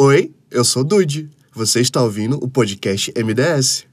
[0.00, 1.28] Oi, eu sou Dude.
[1.52, 3.84] Você está ouvindo o podcast MDS.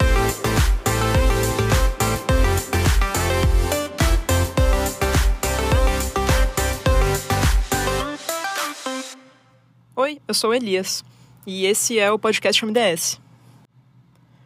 [9.95, 11.03] Oi, eu sou Elias
[11.47, 13.19] e esse é o podcast MDS.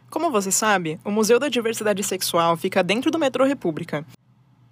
[0.08, 4.06] Como você sabe, o Museu da Diversidade Sexual fica dentro do metrô República,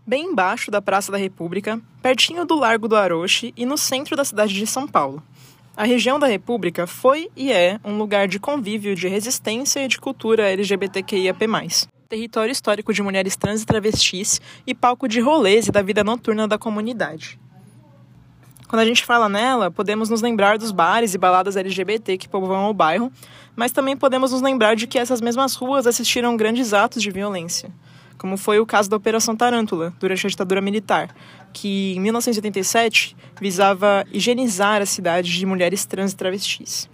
[0.07, 4.25] bem embaixo da Praça da República, pertinho do Largo do Aroche e no centro da
[4.25, 5.23] cidade de São Paulo.
[5.79, 9.97] A região da República foi e é um lugar de convívio, de resistência e de
[9.97, 11.47] cultura LGBTQIAP+.
[12.09, 16.49] Território histórico de mulheres trans e travestis e palco de rolês e da vida noturna
[16.49, 17.39] da comunidade.
[18.67, 22.69] Quando a gente fala nela, podemos nos lembrar dos bares e baladas LGBT que povoam
[22.69, 23.13] o bairro,
[23.55, 27.71] mas também podemos nos lembrar de que essas mesmas ruas assistiram grandes atos de violência,
[28.19, 31.15] como foi o caso da Operação Tarântula, durante a ditadura militar,
[31.53, 36.91] que em 1987 visava higienizar a cidade de mulheres trans e travestis.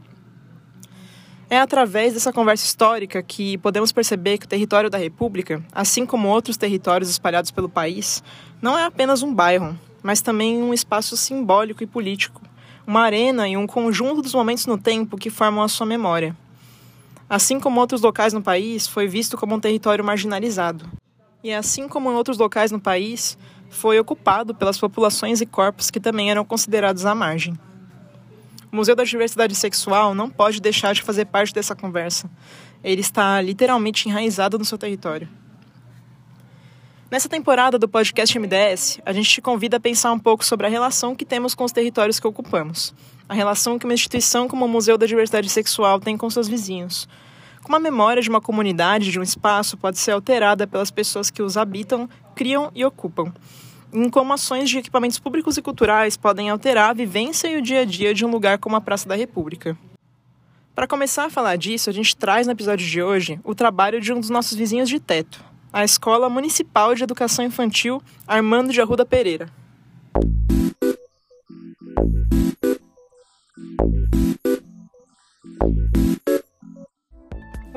[1.48, 6.28] É através dessa conversa histórica que podemos perceber que o território da República, assim como
[6.28, 8.22] outros territórios espalhados pelo país,
[8.60, 12.42] não é apenas um bairro, mas também um espaço simbólico e político,
[12.86, 16.36] uma arena e um conjunto dos momentos no tempo que formam a sua memória.
[17.28, 20.90] Assim como outros locais no país, foi visto como um território marginalizado.
[21.44, 23.36] E assim como em outros locais no país,
[23.68, 27.52] foi ocupado pelas populações e corpos que também eram considerados à margem.
[28.72, 32.30] O Museu da Diversidade Sexual não pode deixar de fazer parte dessa conversa.
[32.82, 35.28] Ele está literalmente enraizado no seu território.
[37.10, 40.70] Nessa temporada do podcast MDS, a gente te convida a pensar um pouco sobre a
[40.70, 42.94] relação que temos com os territórios que ocupamos,
[43.28, 47.06] a relação que uma instituição como o Museu da Diversidade Sexual tem com seus vizinhos.
[47.64, 51.42] Como a memória de uma comunidade, de um espaço, pode ser alterada pelas pessoas que
[51.42, 53.32] os habitam, criam e ocupam.
[53.90, 57.80] Em como ações de equipamentos públicos e culturais podem alterar a vivência e o dia
[57.80, 59.78] a dia de um lugar como a Praça da República.
[60.74, 64.12] Para começar a falar disso, a gente traz no episódio de hoje o trabalho de
[64.12, 65.42] um dos nossos vizinhos de teto,
[65.72, 69.48] a Escola Municipal de Educação Infantil Armando de Arruda Pereira.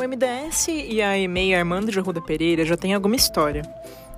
[0.07, 3.63] MDS e a EMEI Armando de Arruda Pereira já têm alguma história.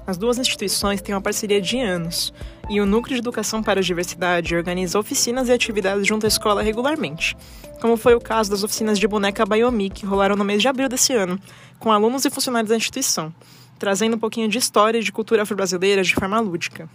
[0.05, 2.31] As duas instituições têm uma parceria de anos,
[2.69, 6.61] e o Núcleo de Educação para a Diversidade organiza oficinas e atividades junto à escola
[6.61, 7.35] regularmente,
[7.81, 10.87] como foi o caso das oficinas de boneca Bayomi, que rolaram no mês de abril
[10.87, 11.39] desse ano,
[11.79, 13.33] com alunos e funcionários da instituição,
[13.79, 16.87] trazendo um pouquinho de história e de cultura afro-brasileira de forma lúdica.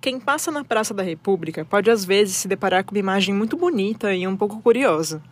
[0.00, 3.56] Quem passa na Praça da República pode às vezes se deparar com uma imagem muito
[3.56, 5.22] bonita e um pouco curiosa.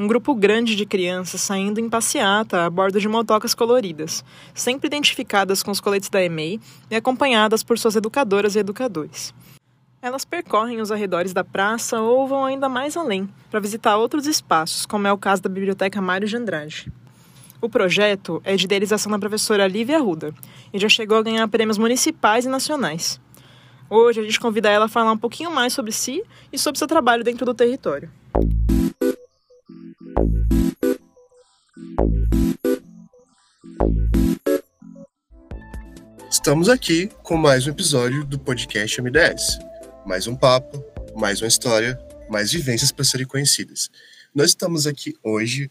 [0.00, 5.60] Um grupo grande de crianças saindo em passeata a bordo de motocas coloridas, sempre identificadas
[5.60, 9.34] com os coletes da EMEI e acompanhadas por suas educadoras e educadores.
[10.00, 14.86] Elas percorrem os arredores da praça ou vão ainda mais além, para visitar outros espaços,
[14.86, 16.92] como é o caso da Biblioteca Mário de Andrade.
[17.60, 20.32] O projeto é de idealização da professora Lívia Arruda
[20.72, 23.20] e já chegou a ganhar prêmios municipais e nacionais.
[23.90, 26.22] Hoje a gente convida ela a falar um pouquinho mais sobre si
[26.52, 28.08] e sobre seu trabalho dentro do território.
[36.30, 39.58] Estamos aqui com mais um episódio do podcast MDS.
[40.06, 40.84] Mais um papo,
[41.14, 41.98] mais uma história,
[42.30, 43.90] mais vivências para serem conhecidas.
[44.34, 45.70] Nós estamos aqui hoje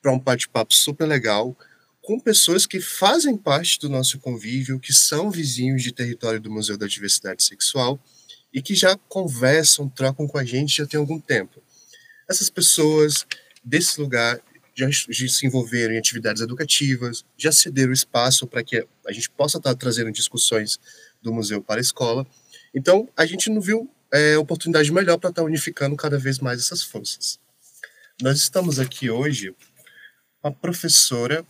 [0.00, 1.56] para um bate-papo super legal
[2.02, 6.76] com pessoas que fazem parte do nosso convívio, que são vizinhos de território do Museu
[6.76, 7.98] da Diversidade Sexual
[8.52, 11.60] e que já conversam, trocam com a gente já tem algum tempo.
[12.28, 13.26] Essas pessoas
[13.66, 14.40] desse lugar
[14.72, 19.58] já, já se envolveram em atividades educativas, já cederam espaço para que a gente possa
[19.58, 20.78] estar trazendo discussões
[21.20, 22.26] do museu para a escola.
[22.72, 26.82] Então, a gente não viu é, oportunidade melhor para estar unificando cada vez mais essas
[26.82, 27.40] forças.
[28.22, 29.54] Nós estamos aqui hoje
[30.42, 31.44] a professora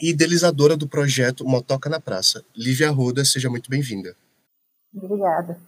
[0.00, 2.44] e idealizadora do projeto Motoca na Praça.
[2.56, 4.16] Lívia Arruda, seja muito bem-vinda.
[4.94, 5.60] Obrigada.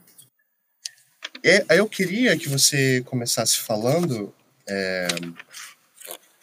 [1.44, 4.34] É, eu queria que você começasse falando,
[4.69, 5.09] é,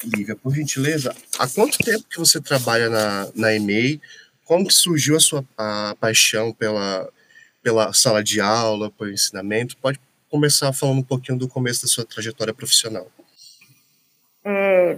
[0.04, 4.00] Lívia, por gentileza, há quanto tempo que você trabalha na, na EMEI?
[4.46, 7.10] Como que surgiu a sua a paixão pela,
[7.64, 9.76] pela sala de aula, pelo ensinamento?
[9.78, 10.00] Pode
[10.30, 13.08] começar falando um pouquinho do começo da sua trajetória profissional.
[14.44, 14.98] É,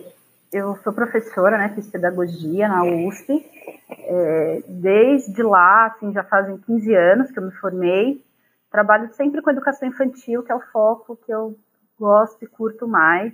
[0.52, 3.46] eu sou professora, né, fiz pedagogia na USP.
[3.90, 8.24] É, desde lá, assim, já fazem 15 anos que eu me formei.
[8.72, 11.58] Trabalho sempre com educação infantil, que é o foco que eu
[12.00, 13.34] gosto e curto mais.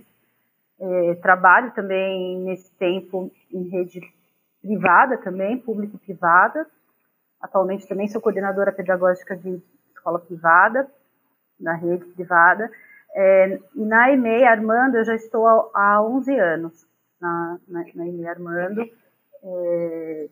[0.79, 4.01] É, trabalho também nesse tempo em rede
[4.61, 6.65] privada também, pública e privada.
[7.39, 9.61] Atualmente também sou coordenadora pedagógica de
[9.93, 10.89] escola privada,
[11.59, 12.69] na rede privada.
[13.13, 16.85] É, e na EMEI Armando, eu já estou há, há 11 anos
[17.21, 18.81] na, na, na EMEI Armando,
[19.43, 20.27] é,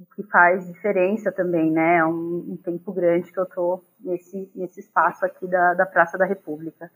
[0.00, 1.98] o que faz diferença também, né?
[1.98, 6.18] É um, um tempo grande que eu estou nesse, nesse espaço aqui da, da Praça
[6.18, 6.90] da República.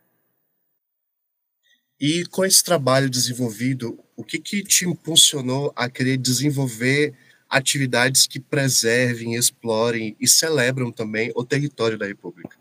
[2.00, 7.14] E com esse trabalho desenvolvido, o que, que te impulsionou a querer desenvolver
[7.48, 12.56] atividades que preservem, explorem e celebram também o território da República?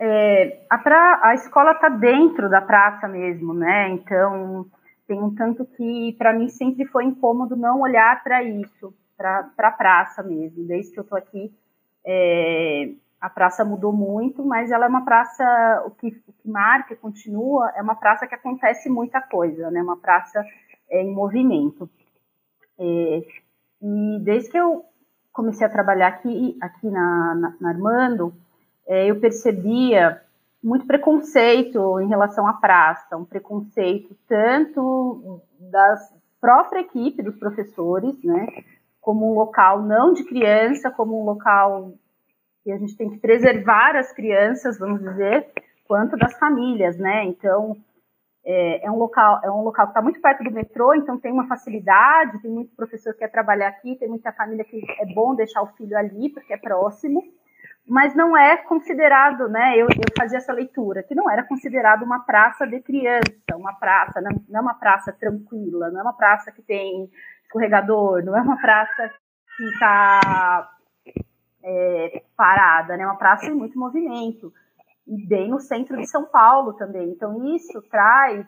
[0.00, 3.90] É, a, pra, a escola está dentro da praça mesmo, né?
[3.90, 4.66] Então,
[5.06, 9.70] tem um tanto que para mim sempre foi incômodo não olhar para isso, para a
[9.70, 10.66] praça mesmo.
[10.66, 11.52] Desde que eu estou aqui,
[12.04, 12.90] é,
[13.22, 15.44] a praça mudou muito, mas ela é uma praça,
[15.86, 19.80] o que, o que marca, continua, é uma praça que acontece muita coisa, né?
[19.80, 20.44] Uma praça
[20.90, 21.88] é, em movimento.
[22.76, 23.22] É,
[23.80, 24.84] e desde que eu
[25.32, 28.34] comecei a trabalhar aqui, aqui na, na, na Armando,
[28.88, 30.20] é, eu percebia
[30.60, 35.94] muito preconceito em relação à praça, um preconceito tanto da
[36.40, 38.48] própria equipe dos professores, né,
[39.00, 41.92] como um local não de criança, como um local
[42.62, 45.46] que a gente tem que preservar as crianças, vamos dizer,
[45.86, 47.24] quanto das famílias, né?
[47.24, 47.76] Então
[48.44, 51.32] é, é um local é um local que está muito perto do metrô, então tem
[51.32, 55.34] uma facilidade, tem muito professor que quer trabalhar aqui, tem muita família que é bom
[55.34, 57.22] deixar o filho ali porque é próximo
[57.86, 59.74] mas não é considerado, né?
[59.76, 64.20] Eu, eu, fazia essa leitura, que não era considerado uma praça de criança, uma praça,
[64.20, 67.10] não, não, é uma praça tranquila, não é uma praça que tem
[67.44, 69.10] escorregador, não é uma praça
[69.56, 70.70] que está
[71.62, 73.04] é, parada, né?
[73.04, 74.52] Uma praça em muito movimento,
[75.06, 77.10] e bem no centro de São Paulo também.
[77.10, 78.46] Então, isso traz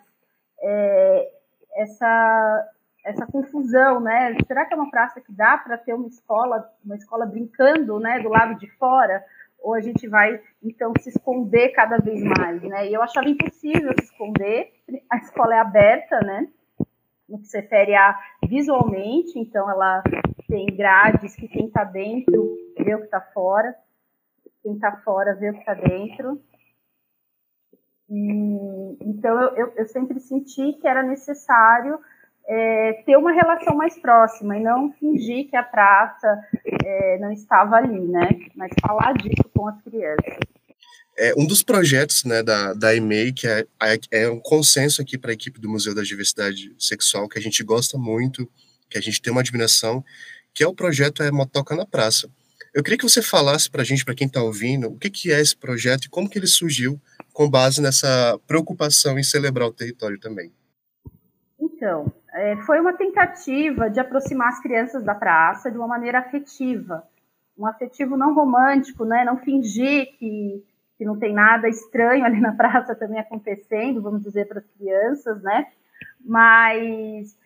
[0.60, 1.30] é,
[1.76, 2.68] essa,
[3.04, 4.36] essa confusão, né?
[4.46, 8.20] Será que é uma praça que dá para ter uma escola, uma escola brincando, né,
[8.20, 9.24] do lado de fora?
[9.60, 12.88] Ou a gente vai então se esconder cada vez mais, né?
[12.88, 14.72] E eu achava impossível se esconder.
[15.10, 16.48] A escola é aberta, né?
[17.28, 20.02] No que se refere a visualmente, então ela
[20.48, 23.74] tem grades que quem está dentro vê o que está fora,
[24.62, 26.40] quem está fora vê o que está dentro.
[28.10, 31.98] E, então eu, eu, eu sempre senti que era necessário
[32.46, 36.40] é, ter uma relação mais próxima e não fingir que a praça
[36.84, 38.28] é, não estava ali, né?
[38.54, 40.38] Mas falar disso com as crianças.
[41.16, 43.64] É, um dos projetos né, da, da EMEI, que é,
[44.10, 47.62] é um consenso aqui para a equipe do Museu da Diversidade Sexual, que a gente
[47.62, 48.50] gosta muito,
[48.90, 50.04] que a gente tem uma admiração,
[50.52, 52.28] que é o projeto é Motoca na Praça.
[52.74, 55.30] Eu queria que você falasse para a gente, para quem está ouvindo, o que, que
[55.30, 57.00] é esse projeto e como que ele surgiu
[57.32, 60.52] com base nessa preocupação em celebrar o território também.
[61.60, 67.04] Então, é, foi uma tentativa de aproximar as crianças da praça de uma maneira afetiva,
[67.56, 69.24] um afetivo não romântico, né?
[69.24, 70.64] Não fingir que,
[71.04, 75.42] que não tem nada estranho ali na praça também acontecendo, vamos dizer para as crianças,
[75.42, 75.66] né?
[76.24, 77.36] Mas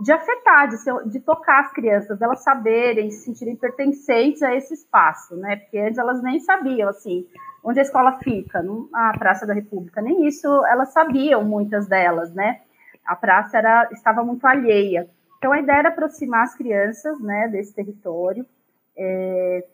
[0.00, 4.74] de afetar, de, ser, de tocar as crianças, elas saberem, se sentirem pertencentes a esse
[4.74, 5.56] espaço, né?
[5.56, 7.24] Porque antes elas nem sabiam, assim,
[7.62, 12.60] onde a escola fica, na Praça da República, nem isso elas sabiam, muitas delas, né?
[13.04, 15.08] a praça era, estava muito alheia.
[15.38, 18.46] Então, a ideia era aproximar as crianças né, desse território.
[18.96, 19.64] É,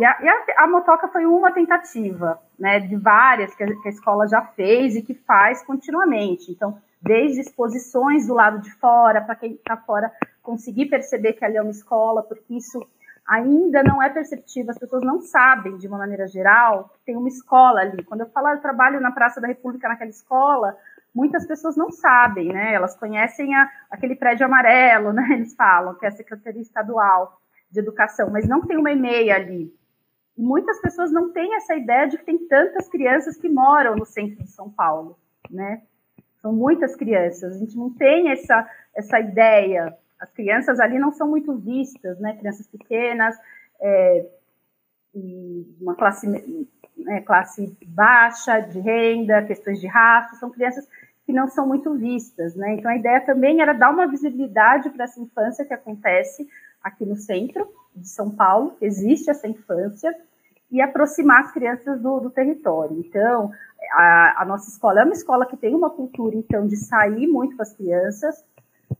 [0.00, 3.88] e, a, e a, a, motoca foi uma tentativa, né, de várias que a, que
[3.88, 6.50] a, escola já fez e que faz continuamente.
[6.50, 10.10] Então, desde exposições do lado de fora, para quem está fora
[10.42, 12.80] conseguir perceber que ali é uma escola, porque isso
[13.28, 17.28] ainda não é perceptível, as pessoas não sabem, de uma maneira geral, que tem uma
[17.28, 18.02] escola ali.
[18.04, 20.78] Quando eu falo, ah, eu trabalho na Praça da República naquela escola,
[21.14, 22.72] muitas pessoas não sabem, né?
[22.72, 25.28] Elas conhecem a, aquele prédio amarelo, né?
[25.32, 27.38] Eles falam que é a Secretaria Estadual
[27.70, 29.79] de Educação, mas não tem uma e-mail ali.
[30.40, 34.06] E muitas pessoas não têm essa ideia de que tem tantas crianças que moram no
[34.06, 35.18] centro de São Paulo,
[35.50, 35.82] né?
[36.40, 37.56] São muitas crianças.
[37.56, 39.94] A gente não tem essa essa ideia.
[40.18, 42.38] As crianças ali não são muito vistas, né?
[42.38, 43.36] Crianças pequenas,
[43.82, 44.26] é,
[45.78, 46.26] uma classe
[46.96, 50.88] né, classe baixa, de renda, questões de raça, são crianças
[51.26, 52.76] que não são muito vistas, né?
[52.76, 56.48] Então a ideia também era dar uma visibilidade para essa infância que acontece
[56.82, 60.14] aqui no centro de São Paulo, existe essa infância,
[60.70, 62.98] e aproximar as crianças do, do território.
[63.00, 63.50] Então,
[63.92, 67.56] a, a, nossa escola é uma escola que tem uma cultura, então, de sair muito
[67.56, 68.44] com as crianças,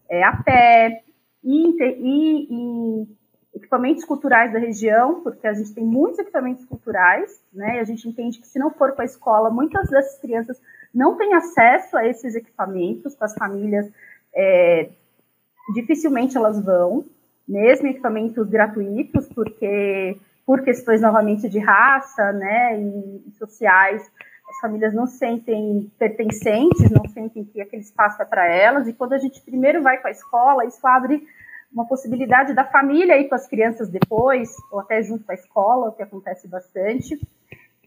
[0.08, 1.04] é, a pé,
[1.44, 3.06] e,
[3.54, 7.76] equipamentos culturais da região, porque a gente tem muitos equipamentos culturais, né?
[7.76, 10.60] E a gente entende que se não for para a escola, muitas dessas crianças
[10.94, 13.90] não têm acesso a esses equipamentos, para as famílias,
[14.34, 14.90] é,
[15.74, 17.04] dificilmente elas vão,
[17.50, 20.16] mesmo equipamentos gratuitos, porque
[20.46, 24.02] por questões novamente de raça, né, e, sociais,
[24.48, 29.12] as famílias não sentem pertencentes, não sentem que aquele espaço é para elas, e quando
[29.14, 31.22] a gente primeiro vai com a escola, isso abre
[31.72, 35.88] uma possibilidade da família ir com as crianças depois, ou até junto com a escola,
[35.88, 37.20] o que acontece bastante.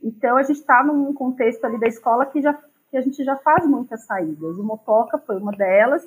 [0.01, 2.53] Então, a gente está num contexto ali da escola que, já,
[2.89, 4.57] que a gente já faz muitas saídas.
[4.57, 6.05] O Motoca foi uma delas,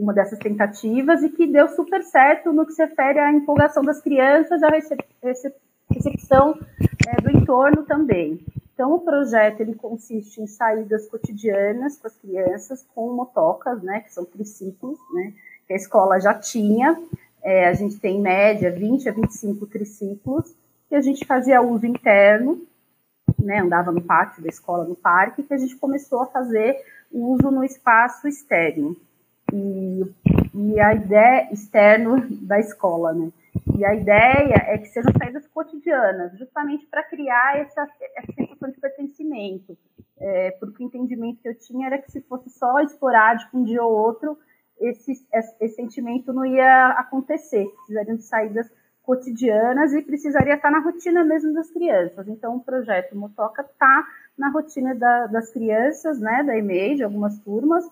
[0.00, 4.00] uma dessas tentativas, e que deu super certo no que se refere à empolgação das
[4.00, 4.70] crianças, à
[5.92, 6.58] recepção
[7.06, 8.40] é, do entorno também.
[8.72, 14.12] Então, o projeto ele consiste em saídas cotidianas com as crianças, com motocas, né, que
[14.12, 15.34] são triciclos, né,
[15.66, 16.98] que a escola já tinha.
[17.42, 20.54] É, a gente tem, em média, 20 a 25 triciclos,
[20.88, 22.62] que a gente fazia uso interno,
[23.38, 27.50] né, andava no pátio da escola, no parque, que a gente começou a fazer uso
[27.50, 28.96] no espaço externo.
[29.52, 30.02] E,
[30.54, 33.30] e a ideia externo da escola, né?
[33.76, 38.80] E a ideia é que sejam saídas cotidianas, justamente para criar essa, essa sensação de
[38.80, 39.76] pertencimento.
[40.18, 43.82] É, porque o entendimento que eu tinha era que se fosse só esporádico um dia
[43.82, 44.36] ou outro,
[44.78, 47.66] esse, esse, sentimento não ia acontecer.
[47.76, 48.70] Precisariam de saídas
[49.02, 52.28] cotidianas e precisaria estar na rotina mesmo das crianças.
[52.28, 57.38] Então, o projeto Motoca está na rotina da, das crianças, né, da EMEI, de algumas
[57.40, 57.84] turmas,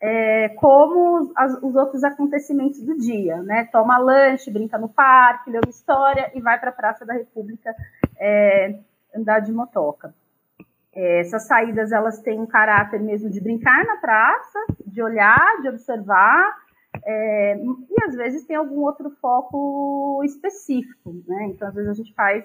[0.00, 3.68] é, como as, os outros acontecimentos do dia, né?
[3.72, 7.74] Toma lanche, brinca no parque, lê uma história e vai para a Praça da República
[8.18, 8.78] é,
[9.14, 10.14] andar de motoca.
[10.94, 15.68] É, essas saídas elas têm um caráter mesmo de brincar na praça, de olhar, de
[15.68, 16.56] observar,
[17.04, 21.46] é, e às vezes tem algum outro foco específico, né?
[21.46, 22.44] Então, às vezes a gente faz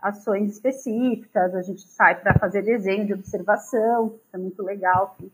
[0.00, 5.32] ações específicas, a gente sai para fazer desenho de observação, que é muito legal, que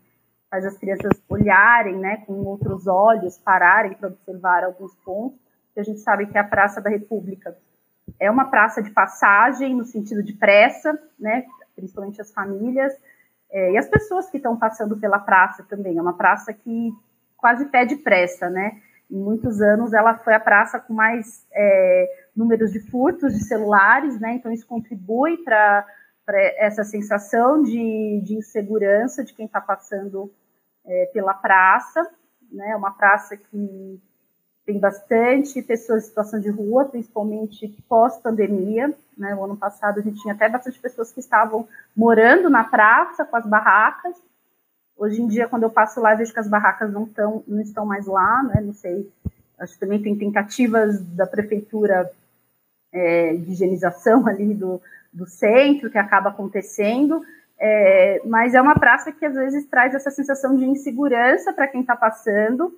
[0.49, 5.39] faz as crianças olharem, né, com outros olhos, pararem para observar alguns pontos.
[5.77, 7.55] a gente sabe que a Praça da República
[8.19, 12.93] é uma praça de passagem no sentido de pressa, né, principalmente as famílias
[13.51, 15.97] é, e as pessoas que estão passando pela praça também.
[15.97, 16.93] É uma praça que
[17.37, 18.79] quase pede pressa, né?
[19.09, 24.19] Em muitos anos ela foi a praça com mais é, números de furtos de celulares,
[24.19, 24.33] né?
[24.33, 25.85] Então isso contribui para
[26.37, 30.31] essa sensação de, de, insegurança de quem está passando
[30.85, 32.09] é, pela praça,
[32.51, 32.75] né?
[32.75, 33.99] Uma praça que
[34.65, 38.93] tem bastante pessoas em situação de rua, principalmente pós-pandemia.
[39.17, 39.33] Né?
[39.35, 43.35] O ano passado a gente tinha até bastante pessoas que estavam morando na praça com
[43.35, 44.15] as barracas,
[44.99, 47.85] Hoje em dia, quando eu passo lá, vejo que as barracas não, tão, não estão
[47.85, 48.59] mais lá, né?
[48.59, 49.09] Não sei,
[49.57, 52.11] acho que também tem tentativas da prefeitura
[52.91, 54.81] é, de higienização ali do,
[55.11, 57.21] do centro, que acaba acontecendo,
[57.59, 61.81] é, mas é uma praça que às vezes traz essa sensação de insegurança para quem
[61.81, 62.73] está passando,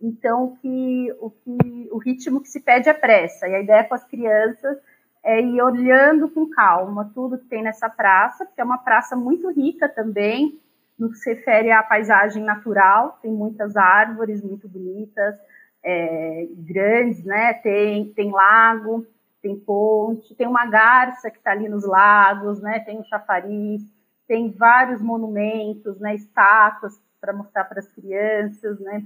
[0.00, 3.94] então que o, que o ritmo que se pede é pressa, e a ideia com
[3.94, 4.78] as crianças
[5.24, 9.50] é ir olhando com calma tudo que tem nessa praça, porque é uma praça muito
[9.50, 10.60] rica também,
[10.98, 15.36] no que se refere à paisagem natural, tem muitas árvores muito bonitas,
[15.84, 17.54] é, grandes, né?
[17.54, 19.06] Tem, tem lago,
[19.42, 22.80] tem ponte, tem uma garça que está ali nos lagos, né?
[22.80, 23.82] Tem um chafariz,
[24.26, 26.14] tem vários monumentos, né?
[26.14, 29.04] Estátuas para mostrar para as crianças, né?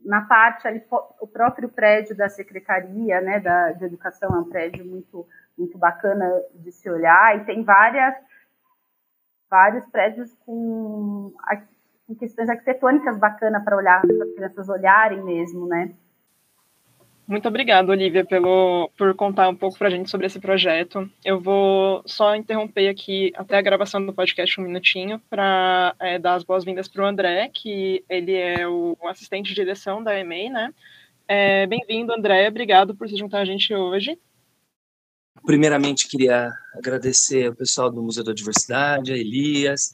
[0.00, 0.82] Na parte ali,
[1.20, 3.40] o próprio prédio da secretaria, né?
[3.40, 5.26] Da de educação é um prédio muito
[5.56, 8.14] muito bacana de se olhar e tem várias
[9.50, 11.32] vários prédios com,
[12.06, 15.94] com questões arquitetônicas bacanas para olhar, para as crianças olharem mesmo, né?
[17.28, 21.10] Muito obrigada, Olivia, pelo, por contar um pouco para a gente sobre esse projeto.
[21.22, 26.36] Eu vou só interromper aqui até a gravação do podcast um minutinho para é, dar
[26.36, 30.72] as boas-vindas para o André, que ele é o assistente de direção da EMEI, né?
[31.28, 32.48] É, Bem-vindo, André.
[32.48, 34.18] Obrigado por se juntar a gente hoje.
[35.44, 39.92] Primeiramente, queria agradecer ao pessoal do Museu da Diversidade, a Elias,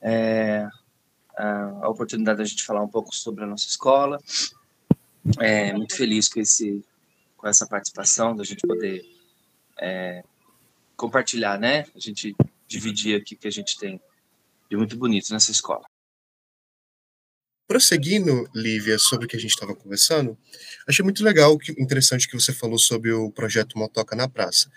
[0.00, 0.68] é,
[1.36, 4.20] a, a, oportunidade da gente falar um pouco sobre a nossa escola.
[5.40, 6.84] É, muito feliz com, esse,
[7.36, 9.04] com essa participação, da gente poder
[9.80, 10.22] é,
[10.96, 11.86] compartilhar, né?
[11.94, 14.00] A gente dividir aqui o que a gente tem
[14.70, 15.84] de muito bonito nessa escola.
[17.66, 20.38] Prosseguindo, Lívia, sobre o que a gente estava conversando,
[20.86, 24.70] achei muito legal, que, interessante que você falou sobre o projeto Motoca na Praça.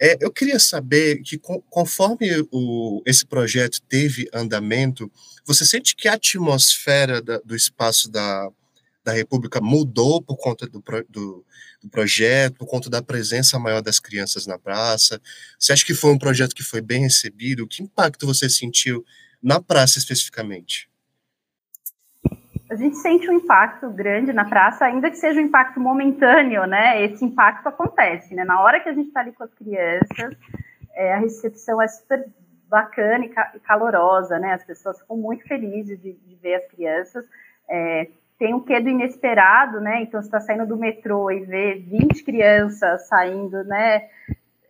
[0.00, 1.38] É, eu queria saber que,
[1.68, 5.12] conforme o, esse projeto teve andamento,
[5.44, 8.50] você sente que a atmosfera da, do espaço da,
[9.04, 11.44] da República mudou por conta do, do,
[11.82, 15.20] do, projeto, por conta da presença maior das crianças na praça?
[15.58, 17.66] Você acha que foi um projeto que foi bem recebido?
[17.66, 19.04] Que impacto você sentiu
[19.42, 20.90] na praça especificamente?
[22.70, 27.02] a gente sente um impacto grande na praça, ainda que seja um impacto momentâneo, né?
[27.02, 28.44] Esse impacto acontece, né?
[28.44, 30.36] Na hora que a gente está ali com as crianças,
[30.94, 32.24] é, a recepção é super
[32.68, 34.52] bacana e, calorosa, né?
[34.52, 37.24] As pessoas ficam muito felizes de, de ver as crianças.
[37.68, 38.08] É,
[38.40, 40.00] tem um quê do inesperado, né?
[40.00, 44.08] Então, você está saindo do metrô e vê 20 crianças saindo, né?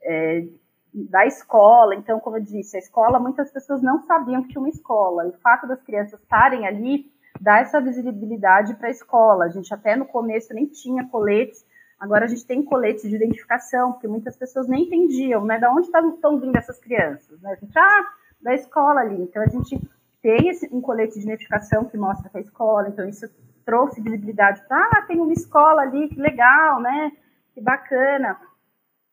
[0.02, 0.44] É,
[0.92, 1.94] da escola.
[1.94, 5.24] Então, como eu disse, a escola, muitas pessoas não sabiam que tinha uma escola.
[5.24, 9.44] E o fato das crianças estarem ali dá essa visibilidade para a escola.
[9.44, 11.64] A gente até no começo nem tinha coletes,
[12.00, 15.60] agora a gente tem coletes de identificação, porque muitas pessoas nem entendiam, né?
[15.60, 17.40] Da onde estão vindo essas crianças?
[17.40, 17.52] Né?
[17.52, 18.08] A gente, ah,
[18.42, 19.22] da escola ali.
[19.22, 19.80] Então, a gente
[20.20, 23.30] tem esse, um colete de identificação que mostra que é a escola, então isso
[23.64, 27.12] trouxe visibilidade para, ah, tem uma escola ali, que legal, né?
[27.54, 28.38] Que bacana.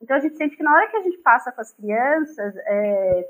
[0.02, 3.30] Então a gente sente que na hora que a gente passa com as crianças, é,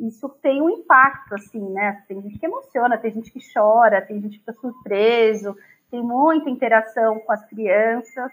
[0.00, 2.02] isso tem um impacto, assim, né?
[2.08, 5.56] Tem gente que emociona, tem gente que chora, tem gente que fica surpreso,
[5.90, 8.32] tem muita interação com as crianças.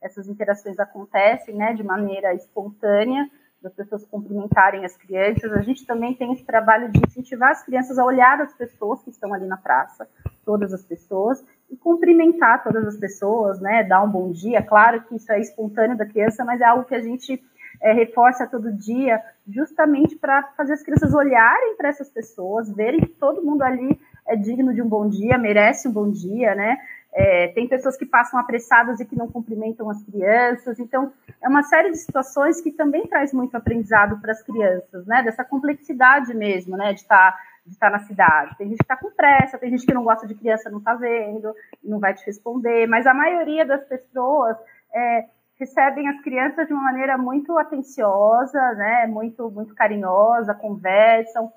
[0.00, 5.52] Essas interações acontecem, né, de maneira espontânea, das pessoas cumprimentarem as crianças.
[5.52, 9.10] A gente também tem esse trabalho de incentivar as crianças a olhar as pessoas que
[9.10, 10.08] estão ali na praça,
[10.44, 13.84] todas as pessoas, e cumprimentar todas as pessoas, né?
[13.84, 14.62] Dar um bom dia.
[14.62, 17.42] Claro que isso é espontâneo da criança, mas é algo que a gente
[17.80, 23.08] é, reforça todo dia, justamente para fazer as crianças olharem para essas pessoas, verem que
[23.08, 26.78] todo mundo ali é digno de um bom dia, merece um bom dia, né?
[27.14, 30.78] É, tem pessoas que passam apressadas e que não cumprimentam as crianças.
[30.78, 35.22] Então, é uma série de situações que também traz muito aprendizado para as crianças, né?
[35.22, 36.94] Dessa complexidade mesmo, né?
[36.94, 38.56] De estar tá de estar na cidade.
[38.56, 40.94] Tem gente que está com pressa, tem gente que não gosta de criança, não está
[40.94, 44.56] vendo, não vai te responder, mas a maioria das pessoas
[44.94, 45.26] é,
[45.58, 51.52] recebem as crianças de uma maneira muito atenciosa, né, muito, muito carinhosa, conversam,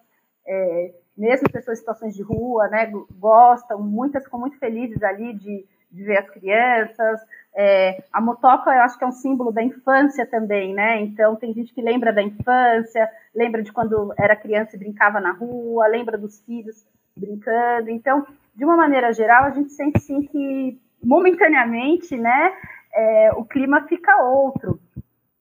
[0.48, 5.66] é, mesmo pessoas em situações de rua, né, gostam, muitas ficam muito felizes ali de,
[5.92, 7.22] de ver as crianças,
[7.56, 11.02] é, a motoca, eu acho que é um símbolo da infância também, né?
[11.02, 15.32] Então, tem gente que lembra da infância, lembra de quando era criança e brincava na
[15.32, 17.90] rua, lembra dos filhos brincando.
[17.90, 22.54] Então, de uma maneira geral, a gente sente sim que, momentaneamente, né,
[22.94, 24.80] é, o clima fica outro.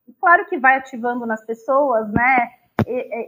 [0.07, 2.51] E claro que vai ativando nas pessoas, né,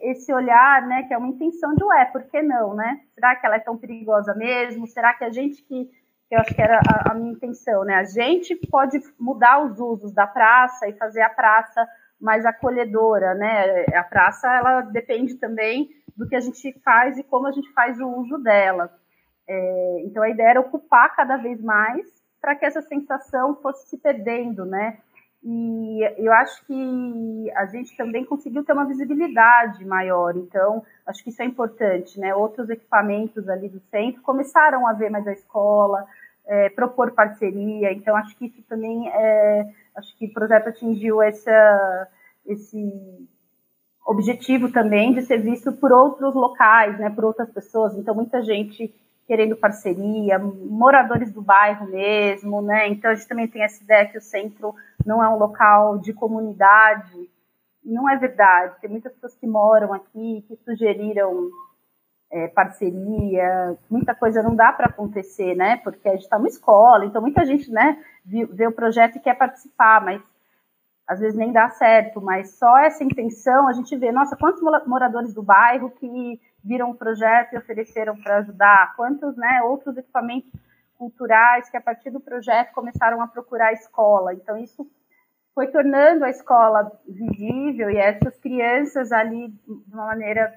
[0.03, 3.01] esse olhar, né, que é uma intenção de, ué, por que não, né?
[3.15, 4.87] Será que ela é tão perigosa mesmo?
[4.87, 5.91] Será que a gente que
[6.31, 7.95] eu acho que era a, a, minha intenção, né?
[7.95, 11.89] A gente pode mudar os usos da praça e fazer a praça
[12.21, 13.85] mais acolhedora, né?
[13.95, 18.01] A praça, ela depende também do que a gente faz e como a gente faz
[18.01, 18.91] o uso dela.
[19.49, 22.07] É, então, a ideia era ocupar cada vez mais
[22.41, 24.99] para que essa sensação fosse se perdendo, né?
[25.49, 31.31] E eu acho que a gente também conseguiu ter uma visibilidade maior, então acho que
[31.31, 32.35] isso é importante, né?
[32.35, 36.05] Outros equipamentos ali do centro começaram a ver mais a escola,
[36.49, 42.09] é, propor parceria, então acho que isso também é, acho que o projeto atingiu essa,
[42.45, 43.29] esse
[44.05, 47.09] objetivo também de ser visto por outros locais, né?
[47.09, 48.93] Por outras pessoas, então muita gente
[49.27, 52.89] querendo parceria, moradores do bairro mesmo, né?
[52.89, 56.13] Então a gente também tem essa ideia que o centro não é um local de
[56.13, 57.29] comunidade.
[57.85, 58.81] Não é verdade.
[58.81, 61.51] Tem muitas pessoas que moram aqui, que sugeriram
[62.31, 65.77] é, parceria, muita coisa não dá para acontecer, né?
[65.79, 69.35] Porque a gente está numa escola, então muita gente, né, vê o projeto e quer
[69.35, 70.21] participar, mas
[71.07, 72.21] às vezes nem dá certo.
[72.21, 76.95] Mas só essa intenção a gente vê, nossa, quantos moradores do bairro que viram o
[76.95, 80.51] projeto e ofereceram para ajudar, quantos né, outros equipamentos
[80.99, 84.35] culturais que a partir do projeto começaram a procurar a escola.
[84.35, 84.91] Então isso
[85.55, 90.55] foi tornando a escola visível e essas crianças ali de uma maneira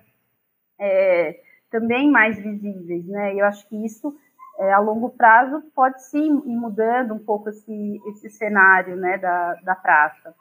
[0.79, 3.35] é, também mais visíveis, né?
[3.35, 4.17] Eu acho que isso
[4.59, 9.53] é, a longo prazo pode sim ir mudando um pouco esse, esse cenário, né, da,
[9.55, 10.35] da praça.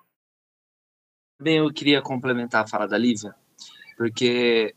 [1.40, 3.32] Bem, eu queria complementar a fala da Lívia,
[3.96, 4.74] porque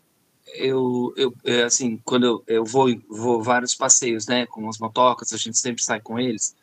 [0.53, 5.33] eu, eu é, assim, quando eu, eu vou, vou vários passeios, né, com as motocas,
[5.33, 6.55] a gente sempre sai com eles,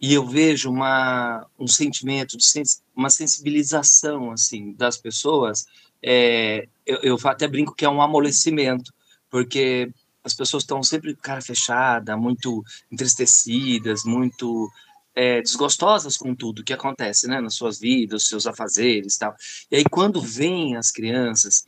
[0.00, 5.66] e eu vejo uma, um sentimento, de sens, uma sensibilização, assim, das pessoas,
[6.02, 8.92] é, eu, eu até brinco que é um amolecimento,
[9.30, 9.90] porque
[10.22, 14.70] as pessoas estão sempre cara fechada, muito entristecidas, muito
[15.14, 19.34] é, desgostosas com tudo que acontece, né, nas suas vidas, seus afazeres, tal.
[19.70, 21.64] E aí quando vêm as crianças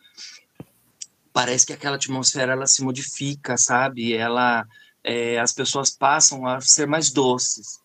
[1.36, 4.14] parece que aquela atmosfera ela se modifica, sabe?
[4.14, 4.66] Ela,
[5.04, 7.78] é, as pessoas passam a ser mais doces,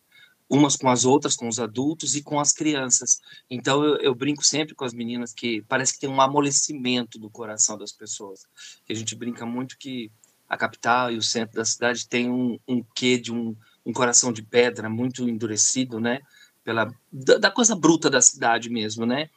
[0.50, 3.20] umas com as outras, com os adultos e com as crianças.
[3.50, 7.30] Então eu, eu, brinco sempre com as meninas que parece que tem um amolecimento do
[7.30, 8.46] coração das pessoas.
[8.90, 10.10] A gente brinca muito que
[10.48, 13.54] a capital e o centro da cidade tem um, um quê de um,
[13.86, 16.22] um coração de pedra muito endurecido, né?
[16.64, 19.30] Pela da, da coisa bruta da cidade mesmo, né?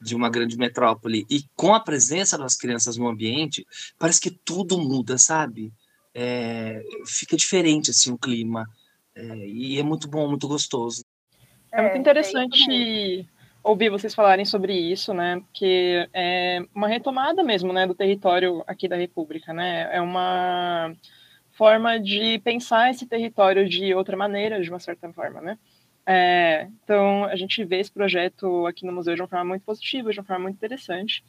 [0.00, 3.66] De uma grande metrópole e com a presença das crianças no ambiente,
[3.98, 5.72] parece que tudo muda, sabe?
[6.14, 8.66] É, fica diferente assim o clima
[9.14, 11.04] é, e é muito bom, muito gostoso.
[11.72, 13.28] É muito é, interessante
[13.62, 15.40] ouvir vocês falarem sobre isso, né?
[15.40, 19.88] Porque é uma retomada mesmo, né, do território aqui da República, né?
[19.92, 20.94] É uma
[21.50, 25.58] forma de pensar esse território de outra maneira, de uma certa forma, né?
[26.06, 30.12] É, então, a gente vê esse projeto aqui no museu de uma forma muito positiva,
[30.12, 31.24] de uma forma muito interessante,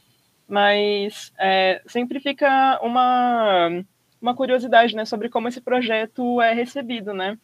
[0.48, 3.84] mas é, sempre fica uma,
[4.22, 7.12] uma curiosidade né, sobre como esse projeto é recebido.
[7.12, 7.38] Né?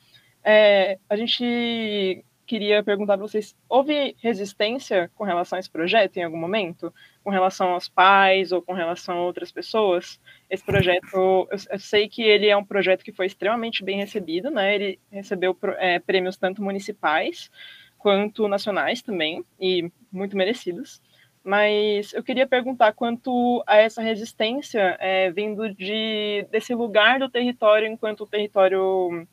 [0.44, 6.24] É, a gente queria perguntar para vocês: houve resistência com relação a esse projeto em
[6.24, 6.94] algum momento?
[7.24, 10.20] Com relação aos pais ou com relação a outras pessoas?
[10.50, 14.52] Esse projeto, eu, eu sei que ele é um projeto que foi extremamente bem recebido,
[14.52, 14.76] né?
[14.76, 17.50] Ele recebeu é, prêmios tanto municipais
[17.98, 21.02] quanto nacionais também, e muito merecidos.
[21.42, 27.88] Mas eu queria perguntar quanto a essa resistência é, vindo de, desse lugar do território
[27.88, 29.26] enquanto território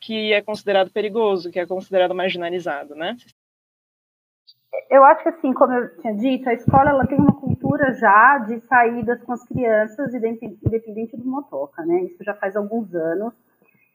[0.00, 3.16] que é considerado perigoso, que é considerado marginalizado, né?
[4.90, 8.38] Eu acho que assim, como eu tinha dito, a escola ela tem uma cultura já
[8.38, 12.02] de saídas com as crianças, independente do motoca, né?
[12.04, 13.34] Isso já faz alguns anos.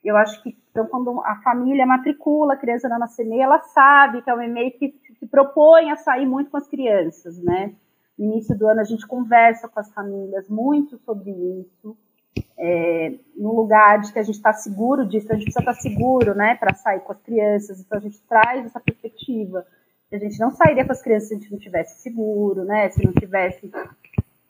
[0.04, 4.30] Eu acho que então quando a família matricula a criança na CMEI, ela sabe que
[4.30, 7.74] é um e-mail que se propõe a sair muito com as crianças, né?
[8.18, 11.98] No início do ano a gente conversa com as famílias muito sobre isso
[12.58, 15.80] é, no lugar de que a gente está seguro disso, a gente precisa estar tá
[15.80, 19.66] seguro, né, para sair com as crianças, então a gente traz essa perspectiva.
[20.14, 23.04] A gente não sairia com as crianças se a gente não tivesse seguro, né, se
[23.04, 23.72] não tivesse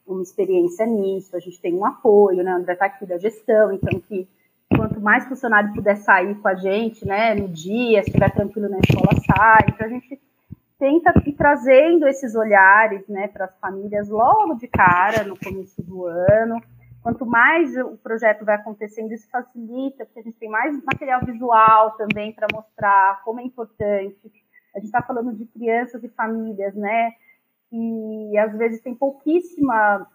[0.06, 3.72] uma experiência nisso, a gente tem um apoio, né, o André está aqui da gestão,
[3.72, 4.28] então que
[4.76, 8.80] quanto mais funcionário puder sair com a gente, né, no dia, se estiver tranquilo na
[8.80, 10.20] escola, sai, então a gente
[10.78, 16.06] tenta ir trazendo esses olhares, né, para as famílias logo de cara, no começo do
[16.06, 16.62] ano,
[17.04, 21.92] Quanto mais o projeto vai acontecendo, isso facilita, porque a gente tem mais material visual
[21.98, 24.32] também para mostrar como é importante.
[24.74, 27.12] A gente está falando de crianças e famílias, né?
[27.72, 30.08] E às vezes tem pouquíssima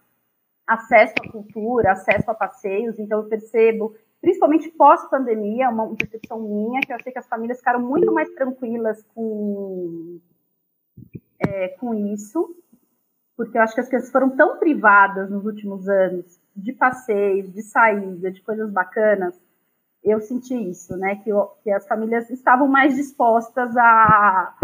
[0.65, 6.91] acesso à cultura, acesso a passeios, então eu percebo, principalmente pós-pandemia, uma percepção minha, que
[6.91, 10.19] eu achei que as famílias ficaram muito mais tranquilas com,
[11.39, 12.55] é, com isso,
[13.35, 17.63] porque eu acho que as crianças foram tão privadas nos últimos anos de passeios, de
[17.63, 19.39] saída, de coisas bacanas,
[20.03, 21.15] eu senti isso, né?
[21.17, 21.31] Que,
[21.63, 24.55] que as famílias estavam mais dispostas a,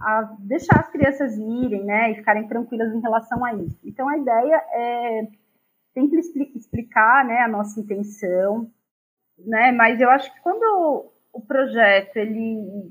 [0.00, 2.12] a deixar as crianças irem, né?
[2.12, 3.78] E ficarem tranquilas em relação a isso.
[3.84, 5.28] Então a ideia é
[5.92, 6.20] sempre
[6.54, 7.40] explicar, né?
[7.40, 8.70] A nossa intenção,
[9.38, 9.72] né?
[9.72, 12.90] Mas eu acho que quando o projeto ele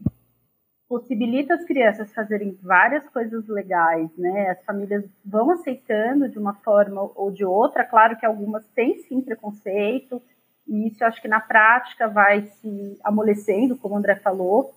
[0.87, 4.51] possibilita as crianças fazerem várias coisas legais, né?
[4.51, 7.83] As famílias vão aceitando de uma forma ou de outra.
[7.83, 10.21] Claro que algumas têm sim preconceito,
[10.67, 14.73] e isso eu acho que na prática vai se amolecendo, como o André falou.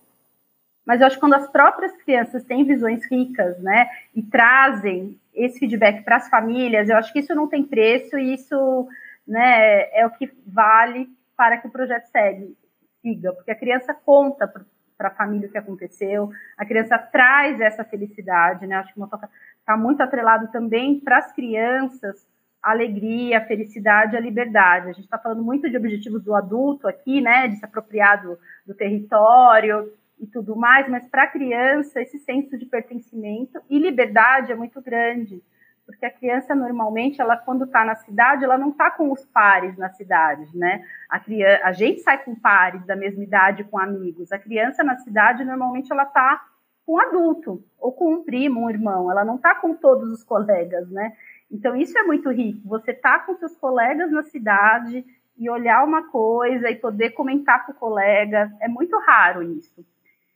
[0.85, 5.59] Mas eu acho que quando as próprias crianças têm visões ricas, né, e trazem esse
[5.59, 8.87] feedback para as famílias, eu acho que isso não tem preço e isso,
[9.27, 12.57] né, é o que vale para que o projeto segue,
[13.01, 16.29] siga, porque a criança conta para a família o que aconteceu.
[16.57, 18.75] A criança traz essa felicidade, né?
[18.75, 22.27] Acho que o Motoca está muito atrelado também para as crianças
[22.61, 24.89] a alegria, a felicidade, a liberdade.
[24.89, 27.47] A gente está falando muito de objetivos do adulto aqui, né?
[27.47, 32.57] De se apropriar do, do território e tudo mais, mas para a criança esse senso
[32.57, 35.41] de pertencimento e liberdade é muito grande
[35.89, 39.75] porque a criança normalmente, ela quando está na cidade, ela não está com os pares
[39.75, 40.85] na cidade, né?
[41.09, 44.31] A, criança, a gente sai com pares da mesma idade, com amigos.
[44.31, 46.45] A criança na cidade, normalmente, ela está
[46.85, 49.09] com um adulto, ou com um primo, um irmão.
[49.09, 51.11] Ela não está com todos os colegas, né?
[51.51, 52.67] Então, isso é muito rico.
[52.67, 55.03] Você tá com seus colegas na cidade
[55.37, 58.51] e olhar uma coisa e poder comentar com o colega.
[58.59, 59.85] É muito raro isso.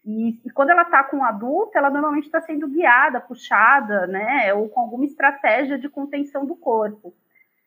[0.06, 4.54] E, e, quando ela está com um adulto, ela normalmente está sendo guiada, puxada, né,
[4.54, 7.14] ou com alguma estratégia de contenção do corpo.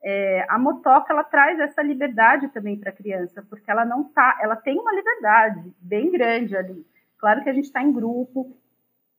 [0.05, 4.39] É, a motoca ela traz essa liberdade também para a criança, porque ela não tá,
[4.43, 6.87] ela tem uma liberdade bem grande ali.
[7.19, 8.55] Claro que a gente está em grupo,